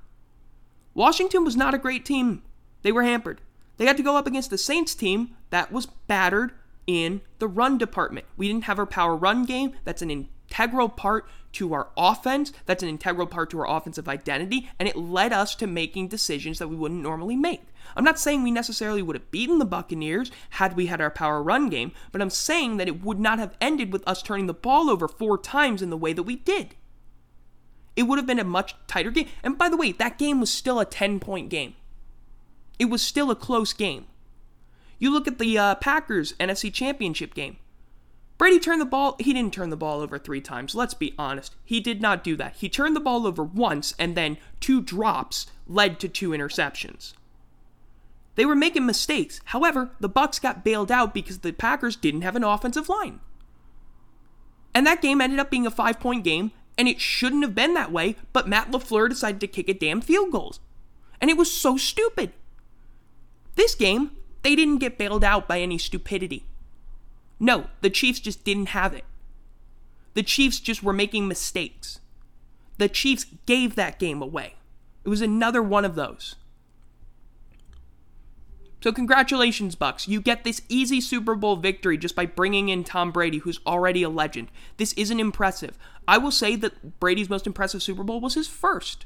Washington 0.92 1.44
was 1.44 1.55
not 1.55 1.73
a 1.73 1.79
great 1.79 2.05
team. 2.05 2.42
They 2.83 2.90
were 2.90 3.05
hampered. 3.05 3.42
They 3.77 3.85
got 3.85 3.96
to 3.96 4.03
go 4.03 4.16
up 4.16 4.27
against 4.27 4.51
the 4.51 4.59
Saints 4.59 4.96
team 4.96 5.37
that 5.51 5.70
was 5.70 5.87
battered 5.87 6.51
in 6.87 7.21
the 7.38 7.49
run 7.49 7.79
department. 7.79 8.27
We 8.37 8.49
didn't 8.49 8.64
have 8.64 8.79
our 8.79 8.87
power 8.87 9.16
run 9.16 9.45
game. 9.45 9.73
That's 9.85 10.03
an 10.03 10.11
integral 10.11 10.88
part 10.88 11.29
to 11.53 11.73
our 11.73 11.88
offense. 11.97 12.53
That's 12.66 12.83
an 12.83 12.88
integral 12.88 13.27
part 13.27 13.51
to 13.51 13.61
our 13.61 13.77
offensive 13.77 14.09
identity, 14.09 14.69
and 14.79 14.88
it 14.88 14.97
led 14.97 15.33
us 15.33 15.55
to 15.57 15.66
making 15.66 16.09
decisions 16.09 16.59
that 16.59 16.69
we 16.69 16.77
wouldn't 16.77 17.03
normally 17.03 17.37
make. 17.37 17.62
I'm 17.97 18.05
not 18.05 18.19
saying 18.19 18.43
we 18.43 18.51
necessarily 18.51 19.03
would 19.03 19.16
have 19.16 19.31
beaten 19.31 19.59
the 19.59 19.64
Buccaneers 19.64 20.31
had 20.51 20.77
we 20.77 20.87
had 20.87 21.01
our 21.01 21.11
power 21.11 21.43
run 21.43 21.69
game, 21.69 21.93
but 22.12 22.23
I'm 22.23 22.31
saying 22.31 22.77
that 22.77 22.88
it 22.88 23.03
would 23.03 23.19
not 23.19 23.38
have 23.38 23.57
ended 23.61 23.93
with 23.93 24.07
us 24.07 24.23
turning 24.23 24.47
the 24.47 24.55
ball 24.55 24.90
over 24.90 25.09
four 25.09 25.38
times 25.38 25.83
in 25.83 25.90
the 25.90 25.97
way 25.97 26.12
that 26.12 26.23
we 26.23 26.37
did. 26.37 26.77
It 27.97 28.05
would 28.05 28.19
have 28.19 28.27
been 28.27 28.38
a 28.38 28.45
much 28.45 28.75
tighter 28.87 29.11
game. 29.11 29.29
And 29.43 29.59
by 29.59 29.69
the 29.69 29.77
way, 29.77 29.93
that 29.93 30.19
game 30.19 30.40
was 30.40 30.51
still 30.51 30.79
a 30.79 30.85
10 30.85 31.21
point 31.21 31.49
game. 31.49 31.75
It 32.79 32.87
was 32.87 33.03
still 33.03 33.31
a 33.31 33.37
close 33.37 33.73
game. 33.73 34.07
You 35.01 35.11
look 35.13 35.27
at 35.27 35.41
the 35.41 35.59
uh, 35.59 35.75
Packers 35.77 36.35
NFC 36.35 36.73
Championship 36.73 37.35
game. 37.35 37.57
Brady 38.39 38.61
turned 38.61 38.81
the 38.81 38.87
ball. 38.87 39.17
He 39.19 39.33
didn't 39.33 39.53
turn 39.53 39.71
the 39.71 39.77
ball 39.77 40.01
over 40.01 40.19
three 40.19 40.41
times. 40.41 40.75
Let's 40.75 40.95
be 40.95 41.15
honest. 41.19 41.57
He 41.65 41.81
did 41.81 42.01
not 42.01 42.23
do 42.23 42.37
that. 42.37 42.55
He 42.57 42.69
turned 42.69 42.95
the 42.95 43.01
ball 43.01 43.27
over 43.27 43.43
once, 43.43 43.95
and 43.99 44.17
then 44.17 44.39
two 44.61 44.81
drops 44.81 45.47
led 45.67 45.99
to 46.01 46.09
two 46.09 46.31
interceptions. 46.31 47.15
They 48.37 48.47
were 48.47 48.55
making 48.55 48.87
mistakes. 48.87 49.41
However, 49.47 49.91
the 50.01 50.09
Bucks 50.09 50.39
got 50.39 50.65
bailed 50.65 50.91
out 50.91 51.13
because 51.13 51.41
the 51.41 51.53
Packers 51.53 51.97
didn't 51.97 52.23
have 52.23 52.37
an 52.37 52.45
offensive 52.45 52.89
line. 52.89 53.21
And 54.75 54.87
that 54.87 55.03
game 55.03 55.21
ended 55.21 55.39
up 55.39 55.51
being 55.51 55.67
a 55.67 55.71
five 55.71 55.99
point 55.99 56.25
game, 56.25 56.53
and 56.79 56.89
it 56.89 57.01
shouldn't 57.01 57.43
have 57.43 57.55
been 57.55 57.75
that 57.75 57.93
way, 57.93 58.17
but 58.33 58.49
Matt 58.49 58.71
LaFleur 58.71 59.09
decided 59.09 59.41
to 59.41 59.47
kick 59.49 59.69
a 59.69 59.75
damn 59.75 60.01
field 60.01 60.31
goal. 60.33 60.55
And 61.21 61.31
it 61.31 61.37
was 61.37 61.53
so 61.53 61.77
stupid. 61.77 62.33
This 63.57 63.75
game, 63.75 64.13
they 64.42 64.57
didn't 64.57 64.79
get 64.79 64.98
bailed 64.98 65.24
out 65.24 65.46
by 65.46 65.61
any 65.61 65.79
stupidity. 65.79 66.44
No, 67.38 67.66
the 67.81 67.90
Chiefs 67.90 68.20
just 68.20 68.44
didn't 68.44 68.66
have 68.66 68.94
it. 68.94 69.05
The 70.14 70.22
Chiefs 70.22 70.61
just 70.61 70.83
were 70.83 70.92
making 70.92 71.29
mistakes. 71.29 72.00
The 72.79 72.88
Chiefs 72.88 73.26
gave 73.46 73.74
that 73.74 73.98
game 73.98 74.22
away. 74.22 74.55
It 75.05 75.09
was 75.09 75.20
another 75.20 75.62
one 75.62 75.85
of 75.85 75.94
those. 75.94 76.37
So 78.83 78.92
congratulations 78.92 79.74
Bucks. 79.74 80.09
You 80.09 80.20
get 80.20 80.44
this 80.44 80.62
easy 80.68 81.00
Super 81.00 81.35
Bowl 81.35 81.57
victory 81.57 81.98
just 81.98 82.16
by 82.16 82.26
bringing 82.26 82.70
in 82.70 82.83
Tom 82.83 83.12
Brady 83.12 83.38
who's 83.38 83.61
already 83.66 84.03
a 84.03 84.09
legend. 84.09 84.48
This 84.79 84.94
isn't 84.94 85.20
impressive. 85.20 85.76
I 86.09 86.16
will 86.18 86.31
say 86.31 86.57
that 86.57 86.98
Brady's 86.98 87.29
most 87.29 87.46
impressive 87.46 87.83
Super 87.83 88.03
Bowl 88.03 88.20
was 88.20 88.35
his 88.35 88.48
first 88.48 89.05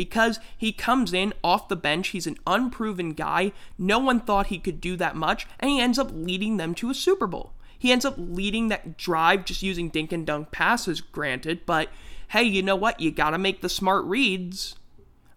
because 0.00 0.40
he 0.56 0.72
comes 0.72 1.12
in 1.12 1.34
off 1.44 1.68
the 1.68 1.76
bench. 1.76 2.08
He's 2.08 2.26
an 2.26 2.38
unproven 2.46 3.12
guy. 3.12 3.52
No 3.76 3.98
one 3.98 4.18
thought 4.18 4.46
he 4.46 4.58
could 4.58 4.80
do 4.80 4.96
that 4.96 5.14
much, 5.14 5.46
and 5.58 5.70
he 5.70 5.78
ends 5.78 5.98
up 5.98 6.08
leading 6.10 6.56
them 6.56 6.74
to 6.76 6.88
a 6.88 6.94
Super 6.94 7.26
Bowl. 7.26 7.52
He 7.78 7.92
ends 7.92 8.06
up 8.06 8.14
leading 8.16 8.68
that 8.68 8.96
drive 8.96 9.44
just 9.44 9.62
using 9.62 9.90
dink 9.90 10.10
and 10.10 10.26
dunk 10.26 10.52
passes, 10.52 11.02
granted, 11.02 11.66
but 11.66 11.90
hey, 12.28 12.44
you 12.44 12.62
know 12.62 12.76
what? 12.76 12.98
You 12.98 13.10
gotta 13.10 13.36
make 13.36 13.60
the 13.60 13.68
smart 13.68 14.06
reads. 14.06 14.74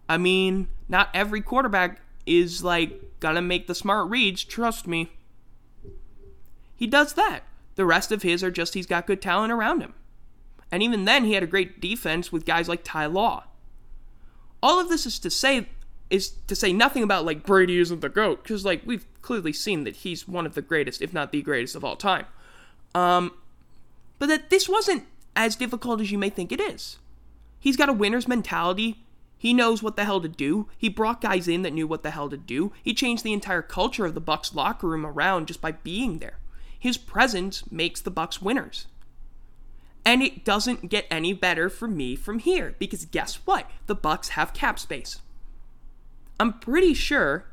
I 0.08 0.16
mean, 0.16 0.68
not 0.88 1.10
every 1.12 1.42
quarterback 1.42 2.00
is 2.24 2.64
like 2.64 3.20
gonna 3.20 3.42
make 3.42 3.66
the 3.66 3.74
smart 3.74 4.08
reads, 4.08 4.44
trust 4.44 4.86
me. 4.86 5.12
He 6.74 6.86
does 6.86 7.12
that. 7.12 7.40
The 7.74 7.84
rest 7.84 8.10
of 8.10 8.22
his 8.22 8.42
are 8.42 8.50
just 8.50 8.72
he's 8.72 8.86
got 8.86 9.06
good 9.06 9.20
talent 9.20 9.52
around 9.52 9.82
him. 9.82 9.92
And 10.72 10.82
even 10.82 11.04
then, 11.04 11.26
he 11.26 11.34
had 11.34 11.42
a 11.42 11.46
great 11.46 11.82
defense 11.82 12.32
with 12.32 12.46
guys 12.46 12.66
like 12.66 12.82
Ty 12.82 13.06
Law. 13.06 13.44
All 14.64 14.80
of 14.80 14.88
this 14.88 15.04
is 15.04 15.18
to 15.18 15.28
say 15.28 15.68
is 16.08 16.30
to 16.46 16.56
say 16.56 16.72
nothing 16.72 17.02
about 17.02 17.26
like 17.26 17.44
Brady 17.44 17.78
isn't 17.78 18.00
the 18.00 18.08
GOAT, 18.08 18.42
because 18.42 18.64
like 18.64 18.80
we've 18.86 19.04
clearly 19.20 19.52
seen 19.52 19.84
that 19.84 19.96
he's 19.96 20.26
one 20.26 20.46
of 20.46 20.54
the 20.54 20.62
greatest, 20.62 21.02
if 21.02 21.12
not 21.12 21.32
the 21.32 21.42
greatest 21.42 21.76
of 21.76 21.84
all 21.84 21.96
time. 21.96 22.24
Um, 22.94 23.32
but 24.18 24.30
that 24.30 24.48
this 24.48 24.66
wasn't 24.66 25.04
as 25.36 25.54
difficult 25.54 26.00
as 26.00 26.10
you 26.10 26.16
may 26.16 26.30
think 26.30 26.50
it 26.50 26.62
is. 26.62 26.96
He's 27.60 27.76
got 27.76 27.90
a 27.90 27.92
winner's 27.92 28.26
mentality. 28.26 29.04
He 29.36 29.52
knows 29.52 29.82
what 29.82 29.96
the 29.96 30.06
hell 30.06 30.22
to 30.22 30.28
do. 30.28 30.70
He 30.78 30.88
brought 30.88 31.20
guys 31.20 31.46
in 31.46 31.60
that 31.60 31.74
knew 31.74 31.86
what 31.86 32.02
the 32.02 32.12
hell 32.12 32.30
to 32.30 32.38
do. 32.38 32.72
He 32.82 32.94
changed 32.94 33.22
the 33.22 33.34
entire 33.34 33.60
culture 33.60 34.06
of 34.06 34.14
the 34.14 34.20
Bucks 34.20 34.54
locker 34.54 34.88
room 34.88 35.04
around 35.04 35.46
just 35.46 35.60
by 35.60 35.72
being 35.72 36.20
there. 36.20 36.38
His 36.78 36.96
presence 36.96 37.70
makes 37.70 38.00
the 38.00 38.10
Bucks 38.10 38.40
winners. 38.40 38.86
And 40.06 40.22
it 40.22 40.44
doesn't 40.44 40.90
get 40.90 41.06
any 41.10 41.32
better 41.32 41.70
for 41.70 41.88
me 41.88 42.14
from 42.14 42.38
here 42.38 42.74
because 42.78 43.06
guess 43.06 43.36
what? 43.46 43.70
The 43.86 43.94
Bucks 43.94 44.30
have 44.30 44.52
cap 44.52 44.78
space. 44.78 45.20
I'm 46.38 46.52
pretty 46.58 46.92
sure 46.94 47.46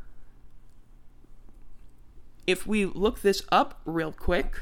if 2.47 2.67
we 2.67 2.85
look 2.85 3.21
this 3.21 3.43
up 3.51 3.79
real 3.85 4.11
quick, 4.11 4.59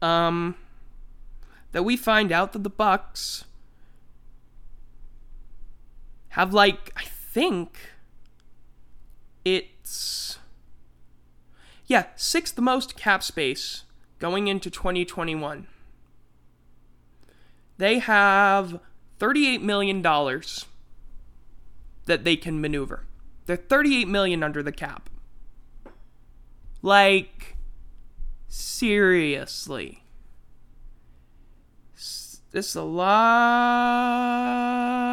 um, 0.00 0.54
that 1.72 1.82
we 1.82 1.96
find 1.96 2.32
out 2.32 2.52
that 2.52 2.62
the 2.62 2.70
Bucks 2.70 3.44
have 6.30 6.52
like 6.52 6.92
I 6.96 7.04
think 7.04 7.78
it's 9.44 10.38
yeah 11.86 12.06
sixth 12.14 12.58
most 12.58 12.96
cap 12.96 13.22
space 13.22 13.84
going 14.18 14.48
into 14.48 14.70
2021. 14.70 15.66
They 17.78 17.98
have 17.98 18.80
38 19.18 19.62
million 19.62 20.02
dollars 20.02 20.66
that 22.06 22.24
they 22.24 22.36
can 22.36 22.60
maneuver. 22.60 23.04
They're 23.46 23.56
38 23.56 24.08
million 24.08 24.42
under 24.42 24.62
the 24.62 24.72
cap. 24.72 25.08
Like 26.82 27.56
seriously. 28.48 30.02
This 31.94 32.68
is 32.68 32.76
a 32.76 32.82
lot 32.82 33.10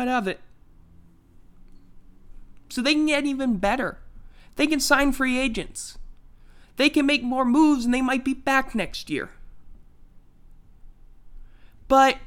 of 0.08 0.28
it. 0.30 0.40
So 2.70 2.82
they 2.82 2.94
can 2.94 3.08
get 3.08 3.26
even 3.26 3.58
better. 3.58 4.00
They 4.56 4.66
can 4.66 4.80
sign 4.80 5.12
free 5.12 5.38
agents. 5.38 5.98
They 6.78 6.90
can 6.90 7.06
make 7.06 7.24
more 7.24 7.46
moves 7.46 7.86
and 7.86 7.94
they 7.94 8.02
might 8.02 8.26
be 8.26 8.34
back 8.34 8.74
next 8.74 9.10
year. 9.10 9.30
But 11.88 12.18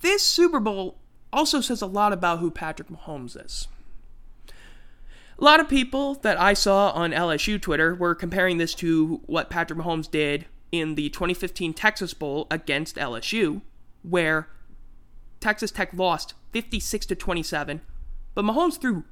this 0.00 0.22
Super 0.22 0.60
Bowl 0.60 0.98
also 1.32 1.60
says 1.60 1.82
a 1.82 1.86
lot 1.86 2.12
about 2.12 2.38
who 2.38 2.50
Patrick 2.50 2.88
Mahomes 2.88 3.44
is. 3.44 3.68
A 5.38 5.44
lot 5.44 5.60
of 5.60 5.68
people 5.68 6.14
that 6.16 6.40
I 6.40 6.54
saw 6.54 6.90
on 6.90 7.12
LSU 7.12 7.60
Twitter 7.60 7.94
were 7.94 8.14
comparing 8.14 8.58
this 8.58 8.74
to 8.76 9.20
what 9.26 9.50
Patrick 9.50 9.78
Mahomes 9.78 10.10
did 10.10 10.46
in 10.72 10.94
the 10.94 11.10
2015 11.10 11.74
Texas 11.74 12.12
Bowl 12.12 12.46
against 12.50 12.96
LSU, 12.96 13.62
where 14.02 14.48
Texas 15.40 15.70
Tech 15.70 15.94
lost 15.94 16.34
56 16.52 17.06
to 17.06 17.14
27, 17.14 17.80
but 18.34 18.44
Mahomes 18.44 18.80
threw 18.80 19.04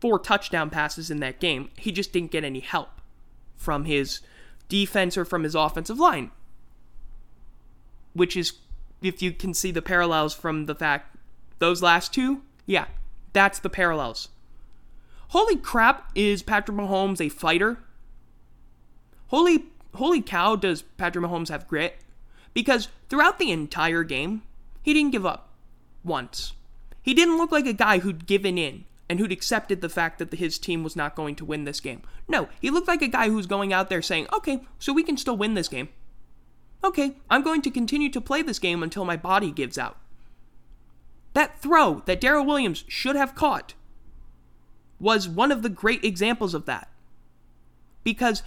four 0.00 0.18
touchdown 0.18 0.70
passes 0.70 1.10
in 1.10 1.20
that 1.20 1.40
game. 1.40 1.70
He 1.76 1.92
just 1.92 2.12
didn't 2.12 2.32
get 2.32 2.44
any 2.44 2.60
help 2.60 2.97
from 3.58 3.84
his 3.84 4.20
defense 4.68 5.18
or 5.18 5.24
from 5.24 5.42
his 5.42 5.54
offensive 5.54 5.98
line. 5.98 6.30
Which 8.14 8.36
is, 8.36 8.54
if 9.02 9.20
you 9.20 9.32
can 9.32 9.52
see 9.52 9.70
the 9.70 9.82
parallels 9.82 10.34
from 10.34 10.66
the 10.66 10.74
fact 10.74 11.16
those 11.58 11.82
last 11.82 12.14
two, 12.14 12.42
yeah, 12.64 12.86
that's 13.32 13.58
the 13.58 13.68
parallels. 13.68 14.28
Holy 15.28 15.56
crap, 15.56 16.10
is 16.14 16.42
Patrick 16.42 16.76
Mahomes 16.76 17.20
a 17.20 17.28
fighter? 17.28 17.78
Holy 19.26 19.66
holy 19.94 20.22
cow, 20.22 20.56
does 20.56 20.82
Patrick 20.82 21.24
Mahomes 21.24 21.48
have 21.48 21.68
grit? 21.68 21.96
Because 22.54 22.88
throughout 23.08 23.38
the 23.38 23.50
entire 23.50 24.04
game, 24.04 24.42
he 24.82 24.94
didn't 24.94 25.12
give 25.12 25.26
up 25.26 25.50
once. 26.04 26.54
He 27.02 27.14
didn't 27.14 27.36
look 27.36 27.52
like 27.52 27.66
a 27.66 27.72
guy 27.72 27.98
who'd 27.98 28.26
given 28.26 28.56
in 28.56 28.84
and 29.08 29.18
who'd 29.18 29.32
accepted 29.32 29.80
the 29.80 29.88
fact 29.88 30.18
that 30.18 30.32
his 30.34 30.58
team 30.58 30.84
was 30.84 30.96
not 30.96 31.16
going 31.16 31.34
to 31.36 31.44
win 31.44 31.64
this 31.64 31.80
game. 31.80 32.02
No, 32.28 32.48
he 32.60 32.70
looked 32.70 32.88
like 32.88 33.02
a 33.02 33.08
guy 33.08 33.28
who's 33.28 33.46
going 33.46 33.72
out 33.72 33.88
there 33.88 34.02
saying, 34.02 34.26
okay, 34.32 34.60
so 34.78 34.92
we 34.92 35.02
can 35.02 35.16
still 35.16 35.36
win 35.36 35.54
this 35.54 35.68
game. 35.68 35.88
Okay, 36.84 37.16
I'm 37.28 37.42
going 37.42 37.62
to 37.62 37.70
continue 37.70 38.10
to 38.10 38.20
play 38.20 38.42
this 38.42 38.58
game 38.58 38.82
until 38.82 39.04
my 39.04 39.16
body 39.16 39.50
gives 39.50 39.78
out. 39.78 39.96
That 41.34 41.60
throw 41.60 42.02
that 42.06 42.20
Darrel 42.20 42.46
Williams 42.46 42.84
should 42.88 43.16
have 43.16 43.34
caught 43.34 43.74
was 45.00 45.28
one 45.28 45.52
of 45.52 45.62
the 45.62 45.68
great 45.68 46.04
examples 46.04 46.54
of 46.54 46.66
that. 46.66 46.88
Because 48.04 48.42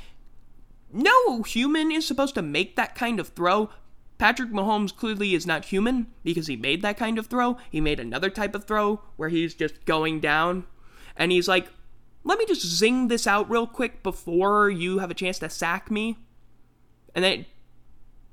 no 0.91 1.43
human 1.43 1.91
is 1.91 2.05
supposed 2.05 2.35
to 2.35 2.41
make 2.41 2.75
that 2.75 2.95
kind 2.95 3.19
of 3.19 3.29
throw. 3.29 3.69
Patrick 4.21 4.51
Mahomes 4.51 4.95
clearly 4.95 5.33
is 5.33 5.47
not 5.47 5.65
human 5.65 6.05
because 6.23 6.45
he 6.45 6.55
made 6.55 6.83
that 6.83 6.95
kind 6.95 7.17
of 7.17 7.25
throw. 7.25 7.57
He 7.71 7.81
made 7.81 7.99
another 7.99 8.29
type 8.29 8.53
of 8.53 8.65
throw 8.65 9.01
where 9.15 9.29
he's 9.29 9.55
just 9.55 9.83
going 9.85 10.19
down 10.19 10.65
and 11.15 11.31
he's 11.31 11.47
like, 11.47 11.69
let 12.23 12.37
me 12.37 12.45
just 12.45 12.61
zing 12.63 13.07
this 13.07 13.25
out 13.25 13.49
real 13.49 13.65
quick 13.65 14.03
before 14.03 14.69
you 14.69 14.99
have 14.99 15.09
a 15.09 15.15
chance 15.15 15.39
to 15.39 15.49
sack 15.49 15.89
me. 15.89 16.19
And 17.15 17.25
then 17.25 17.31
it 17.31 17.45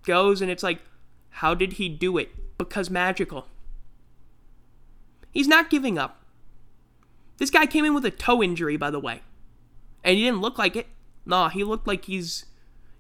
goes 0.05 0.43
and 0.43 0.51
it's 0.51 0.63
like, 0.63 0.83
how 1.31 1.55
did 1.55 1.73
he 1.73 1.89
do 1.89 2.19
it? 2.19 2.59
Because 2.59 2.91
magical. 2.91 3.47
He's 5.31 5.49
not 5.49 5.71
giving 5.71 5.97
up. 5.97 6.23
This 7.39 7.49
guy 7.49 7.65
came 7.65 7.87
in 7.87 7.95
with 7.95 8.05
a 8.05 8.11
toe 8.11 8.43
injury, 8.43 8.77
by 8.77 8.91
the 8.91 9.01
way. 9.01 9.23
And 10.05 10.19
he 10.19 10.25
didn't 10.25 10.43
look 10.43 10.59
like 10.59 10.77
it. 10.77 10.89
Nah, 11.25 11.49
he 11.49 11.65
looked 11.65 11.87
like 11.87 12.05
he's 12.05 12.45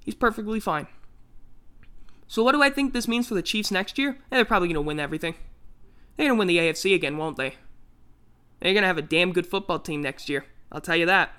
he's 0.07 0.14
perfectly 0.14 0.59
fine. 0.59 0.87
So 2.29 2.43
what 2.43 2.53
do 2.53 2.62
I 2.62 2.71
think 2.71 2.93
this 2.93 3.09
means 3.09 3.27
for 3.27 3.35
the 3.35 3.43
Chiefs 3.43 3.71
next 3.71 3.99
year? 3.99 4.19
They're 4.31 4.45
probably 4.45 4.69
gonna 4.69 4.83
win 4.83 5.01
everything. 5.01 5.35
They're 6.17 6.29
gonna 6.29 6.38
win 6.38 6.47
the 6.47 6.59
AFC 6.59 6.95
again, 6.95 7.17
won't 7.17 7.38
they? 7.38 7.55
They're 8.61 8.75
gonna 8.75 8.87
have 8.87 8.99
a 8.99 9.03
damn 9.03 9.33
good 9.33 9.47
football 9.47 9.79
team 9.79 10.03
next 10.03 10.29
year. 10.29 10.45
I'll 10.71 10.83
tell 10.83 10.97
you 10.97 11.07
that. 11.07 11.33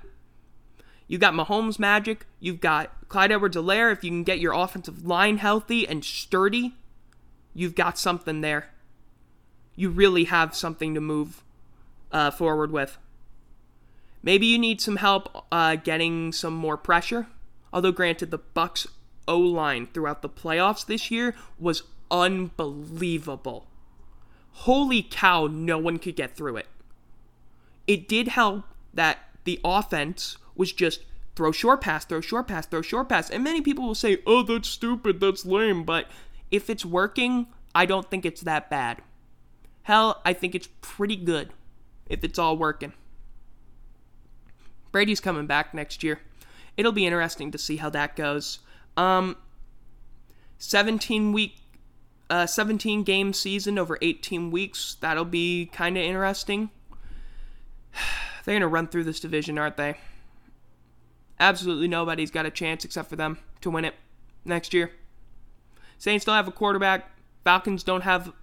You've 1.08 1.21
got 1.21 1.34
Mahomes 1.34 1.80
magic. 1.80 2.25
You've 2.39 2.60
got 2.60 3.08
Clyde 3.08 3.32
Edwards-Helaire. 3.32 3.91
If 3.91 4.04
you 4.04 4.10
can 4.10 4.23
get 4.23 4.39
your 4.39 4.54
offensive 4.54 5.06
line 5.06 5.38
healthy 5.38 5.88
and 5.88 6.04
sturdy, 6.04 6.75
you've 7.54 7.75
got 7.75 7.97
something 7.97 8.41
there. 8.41 8.69
You 9.75 9.89
really 9.89 10.25
have 10.25 10.56
something 10.56 10.93
to 10.93 11.02
move 11.02 11.43
uh, 12.12 12.32
forward 12.32 12.71
with. 12.71 12.97
Maybe 14.21 14.47
you 14.47 14.60
need 14.60 14.82
some 14.82 14.97
help 14.97 15.45
uh, 15.52 15.78
getting 15.78 16.32
some 16.32 16.54
more 16.54 16.78
pressure. 16.78 17.28
Although, 17.71 17.91
granted, 17.91 18.32
the 18.32 18.39
Bucs 18.39 18.88
O 19.29 19.39
line 19.39 19.87
throughout 19.93 20.21
the 20.21 20.29
playoffs 20.29 20.85
this 20.85 21.09
year 21.09 21.35
was 21.57 21.83
unbelievable. 22.11 23.67
Holy 24.51 25.01
cow, 25.03 25.47
no 25.47 25.77
one 25.77 25.99
could 25.99 26.17
get 26.17 26.35
through 26.35 26.57
it. 26.57 26.67
It 27.87 28.07
did 28.09 28.29
help 28.29 28.65
that 28.93 29.19
the 29.45 29.59
offense 29.63 30.37
was 30.55 30.73
just 30.73 31.05
throw 31.35 31.51
short 31.51 31.79
pass, 31.79 32.03
throw 32.03 32.19
short 32.19 32.47
pass, 32.47 32.65
throw 32.65 32.81
short 32.81 33.07
pass. 33.07 33.29
And 33.29 33.43
many 33.43 33.61
people 33.61 33.85
will 33.85 33.95
say, 33.95 34.17
oh, 34.27 34.43
that's 34.43 34.67
stupid, 34.67 35.21
that's 35.21 35.45
lame. 35.45 35.83
But 35.83 36.07
if 36.51 36.69
it's 36.69 36.83
working, 36.83 37.47
I 37.73 37.85
don't 37.85 38.09
think 38.09 38.25
it's 38.25 38.41
that 38.41 38.69
bad. 38.69 39.01
Hell, 39.83 40.21
I 40.25 40.33
think 40.33 40.53
it's 40.53 40.67
pretty 40.81 41.15
good 41.15 41.53
if 42.07 42.23
it's 42.23 42.37
all 42.37 42.57
working. 42.57 42.93
Brady's 44.91 45.21
coming 45.21 45.45
back 45.45 45.73
next 45.73 46.03
year. 46.03 46.19
It'll 46.75 46.91
be 46.91 47.05
interesting 47.05 47.51
to 47.51 47.57
see 47.57 47.77
how 47.77 47.89
that 47.91 48.15
goes. 48.15 48.59
Um, 48.99 49.38
17 50.57 51.31
week, 51.31 51.55
uh, 52.29 52.45
17 52.45 53.03
game 53.03 53.31
season 53.31 53.79
over 53.79 53.97
18 54.01 54.51
weeks. 54.51 54.97
That'll 54.99 55.23
be 55.23 55.67
kind 55.67 55.97
of 55.97 56.03
interesting. 56.03 56.69
They're 58.43 58.55
gonna 58.55 58.67
run 58.67 58.88
through 58.88 59.05
this 59.05 59.21
division, 59.21 59.57
aren't 59.57 59.77
they? 59.77 59.95
Absolutely 61.39 61.88
nobody's 61.88 62.29
got 62.29 62.45
a 62.45 62.51
chance 62.51 62.83
except 62.83 63.09
for 63.09 63.15
them 63.15 63.38
to 63.62 63.69
win 63.69 63.85
it 63.85 63.95
next 64.43 64.73
year. 64.73 64.91
Saints 65.97 66.25
don't 66.25 66.35
have 66.35 66.49
a 66.49 66.51
quarterback. 66.51 67.09
Falcons 67.45 67.83
don't 67.83 68.01
have 68.01 68.33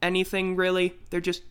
anything 0.00 0.54
really. 0.54 0.94
They're 1.10 1.20
just 1.20 1.42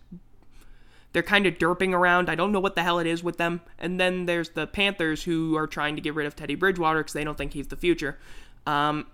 they're 1.14 1.24
kind 1.24 1.46
of 1.46 1.56
derping 1.56 1.94
around. 1.94 2.30
I 2.30 2.36
don't 2.36 2.52
know 2.52 2.60
what 2.60 2.76
the 2.76 2.84
hell 2.84 3.00
it 3.00 3.08
is 3.08 3.24
with 3.24 3.38
them. 3.38 3.62
And 3.78 4.00
then 4.00 4.26
there's 4.26 4.50
the 4.50 4.68
Panthers 4.68 5.24
who 5.24 5.56
are 5.58 5.68
trying 5.68 5.96
to 5.96 6.02
get 6.02 6.14
rid 6.14 6.26
of 6.26 6.36
Teddy 6.36 6.56
Bridgewater 6.56 7.00
because 7.00 7.14
they 7.14 7.24
don't 7.24 7.38
think 7.38 7.54
he's 7.54 7.68
the 7.68 7.76
future. 7.76 8.18
Um, 8.66 9.08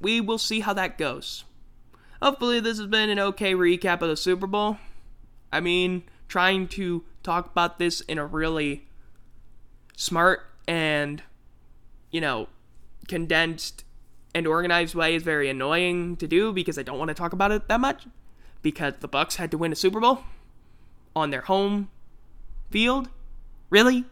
we 0.00 0.20
will 0.20 0.38
see 0.38 0.60
how 0.60 0.72
that 0.74 0.98
goes. 0.98 1.44
Hopefully, 2.22 2.60
this 2.60 2.78
has 2.78 2.86
been 2.86 3.10
an 3.10 3.18
okay 3.18 3.54
recap 3.54 4.02
of 4.02 4.08
the 4.08 4.16
Super 4.16 4.46
Bowl. 4.46 4.78
I 5.52 5.60
mean, 5.60 6.04
trying 6.28 6.68
to 6.68 7.04
talk 7.22 7.46
about 7.46 7.78
this 7.78 8.00
in 8.02 8.18
a 8.18 8.26
really 8.26 8.86
smart 9.96 10.40
and, 10.68 11.22
you 12.10 12.20
know, 12.20 12.48
condensed 13.08 13.84
and 14.34 14.46
organized 14.46 14.94
way 14.94 15.14
is 15.14 15.22
very 15.22 15.48
annoying 15.48 16.16
to 16.16 16.28
do 16.28 16.52
because 16.52 16.78
I 16.78 16.82
don't 16.82 16.98
want 16.98 17.08
to 17.08 17.14
talk 17.14 17.32
about 17.32 17.52
it 17.52 17.68
that 17.68 17.80
much 17.80 18.06
because 18.62 18.94
the 19.00 19.08
Bucks 19.08 19.36
had 19.36 19.50
to 19.50 19.58
win 19.58 19.72
a 19.72 19.76
Super 19.76 20.00
Bowl 20.00 20.20
on 21.16 21.30
their 21.30 21.40
home 21.40 21.88
field? 22.70 23.08
Really? 23.70 24.04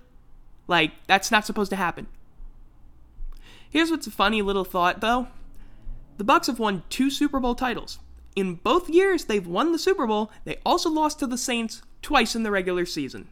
Like, 0.66 0.92
that's 1.06 1.30
not 1.30 1.46
supposed 1.46 1.70
to 1.70 1.76
happen. 1.76 2.08
Here's 3.70 3.90
what's 3.90 4.06
a 4.06 4.10
funny 4.10 4.40
little 4.40 4.64
thought, 4.64 5.00
though. 5.00 5.28
The 6.16 6.24
Bucks 6.24 6.46
have 6.46 6.58
won 6.58 6.82
two 6.88 7.10
Super 7.10 7.38
Bowl 7.38 7.54
titles. 7.54 7.98
In 8.34 8.54
both 8.54 8.88
years 8.88 9.26
they've 9.26 9.46
won 9.46 9.72
the 9.72 9.78
Super 9.78 10.06
Bowl, 10.06 10.30
they 10.44 10.58
also 10.64 10.90
lost 10.90 11.18
to 11.20 11.26
the 11.26 11.38
Saints 11.38 11.82
twice 12.02 12.34
in 12.34 12.42
the 12.42 12.50
regular 12.50 12.86
season. 12.86 13.28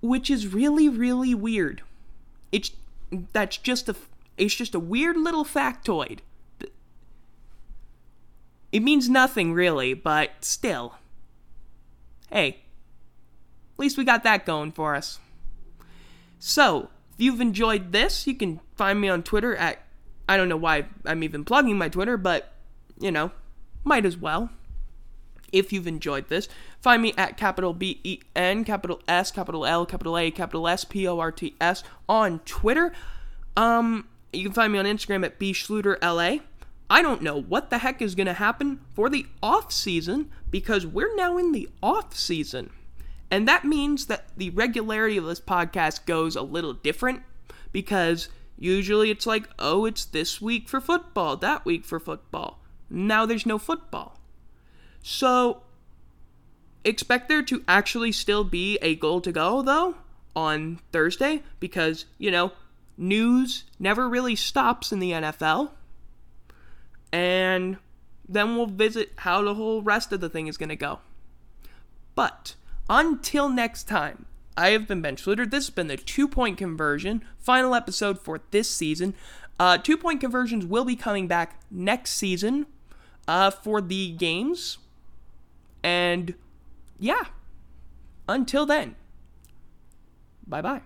Which 0.00 0.30
is 0.30 0.52
really, 0.52 0.88
really 0.88 1.34
weird. 1.34 1.82
It's 2.50 2.72
that's 3.32 3.56
just 3.56 3.88
a 3.88 3.96
it's 4.36 4.54
just 4.54 4.74
a 4.74 4.80
weird 4.80 5.16
little 5.16 5.44
factoid. 5.44 6.18
It 8.72 8.82
means 8.82 9.08
nothing 9.08 9.52
really, 9.52 9.94
but 9.94 10.30
still 10.40 10.94
hey, 12.32 12.48
at 12.48 13.78
least 13.78 13.98
we 13.98 14.04
got 14.04 14.24
that 14.24 14.46
going 14.46 14.72
for 14.72 14.94
us. 14.94 15.18
So, 16.38 16.88
if 17.12 17.20
you've 17.20 17.40
enjoyed 17.40 17.92
this, 17.92 18.26
you 18.26 18.34
can 18.34 18.60
find 18.74 19.00
me 19.00 19.08
on 19.08 19.22
Twitter 19.22 19.54
at, 19.54 19.84
I 20.28 20.36
don't 20.36 20.48
know 20.48 20.56
why 20.56 20.86
I'm 21.04 21.22
even 21.22 21.44
plugging 21.44 21.78
my 21.78 21.88
Twitter, 21.88 22.16
but, 22.16 22.52
you 22.98 23.12
know, 23.12 23.30
might 23.84 24.04
as 24.04 24.16
well. 24.16 24.50
If 25.52 25.72
you've 25.72 25.86
enjoyed 25.86 26.28
this, 26.28 26.48
find 26.80 27.02
me 27.02 27.12
at 27.18 27.36
capital 27.36 27.74
B 27.74 28.00
E 28.02 28.20
N, 28.34 28.64
capital 28.64 29.02
S, 29.06 29.30
capital 29.30 29.66
L, 29.66 29.84
capital 29.84 30.16
A, 30.16 30.30
capital 30.30 30.66
S, 30.66 30.84
P 30.84 31.06
O 31.06 31.18
R 31.18 31.30
T 31.30 31.54
S 31.60 31.84
on 32.08 32.38
Twitter. 32.46 32.90
Um, 33.54 34.08
you 34.32 34.44
can 34.44 34.52
find 34.52 34.72
me 34.72 34.78
on 34.78 34.86
Instagram 34.86 35.26
at 35.26 35.38
B 35.38 35.52
Schluter 35.52 35.98
LA. 36.00 36.42
I 36.92 37.00
don't 37.00 37.22
know 37.22 37.40
what 37.40 37.70
the 37.70 37.78
heck 37.78 38.02
is 38.02 38.14
going 38.14 38.26
to 38.26 38.34
happen 38.34 38.80
for 38.92 39.08
the 39.08 39.24
off 39.42 39.72
season 39.72 40.28
because 40.50 40.86
we're 40.86 41.16
now 41.16 41.38
in 41.38 41.52
the 41.52 41.70
off 41.82 42.14
season. 42.14 42.68
And 43.30 43.48
that 43.48 43.64
means 43.64 44.08
that 44.08 44.26
the 44.36 44.50
regularity 44.50 45.16
of 45.16 45.24
this 45.24 45.40
podcast 45.40 46.04
goes 46.04 46.36
a 46.36 46.42
little 46.42 46.74
different 46.74 47.22
because 47.72 48.28
usually 48.58 49.08
it's 49.10 49.24
like, 49.24 49.48
oh, 49.58 49.86
it's 49.86 50.04
this 50.04 50.42
week 50.42 50.68
for 50.68 50.82
football, 50.82 51.38
that 51.38 51.64
week 51.64 51.86
for 51.86 51.98
football. 51.98 52.60
Now 52.90 53.24
there's 53.24 53.46
no 53.46 53.58
football. 53.58 54.20
So 55.02 55.62
expect 56.84 57.30
there 57.30 57.42
to 57.42 57.64
actually 57.66 58.12
still 58.12 58.44
be 58.44 58.76
a 58.82 58.96
goal 58.96 59.22
to 59.22 59.32
go, 59.32 59.62
though, 59.62 59.94
on 60.36 60.78
Thursday 60.92 61.42
because, 61.58 62.04
you 62.18 62.30
know, 62.30 62.52
news 62.98 63.64
never 63.78 64.10
really 64.10 64.36
stops 64.36 64.92
in 64.92 64.98
the 64.98 65.12
NFL. 65.12 65.70
And 67.12 67.76
then 68.28 68.56
we'll 68.56 68.66
visit 68.66 69.12
how 69.16 69.42
the 69.42 69.54
whole 69.54 69.82
rest 69.82 70.12
of 70.12 70.20
the 70.20 70.28
thing 70.28 70.46
is 70.46 70.56
going 70.56 70.70
to 70.70 70.76
go. 70.76 71.00
But 72.14 72.54
until 72.88 73.48
next 73.48 73.84
time, 73.84 74.26
I 74.56 74.70
have 74.70 74.86
been 74.86 75.00
Ben 75.00 75.16
Schluter. 75.16 75.50
This 75.50 75.66
has 75.66 75.70
been 75.70 75.86
the 75.86 75.96
two 75.96 76.28
point 76.28 76.58
conversion, 76.58 77.24
final 77.38 77.74
episode 77.74 78.18
for 78.20 78.40
this 78.50 78.68
season. 78.68 79.14
Uh, 79.58 79.78
two 79.78 79.96
point 79.96 80.20
conversions 80.20 80.66
will 80.66 80.84
be 80.84 80.96
coming 80.96 81.26
back 81.28 81.60
next 81.70 82.12
season 82.12 82.66
uh, 83.28 83.50
for 83.50 83.80
the 83.80 84.10
games. 84.12 84.78
And 85.82 86.34
yeah, 86.98 87.24
until 88.28 88.66
then, 88.66 88.96
bye 90.46 90.62
bye. 90.62 90.82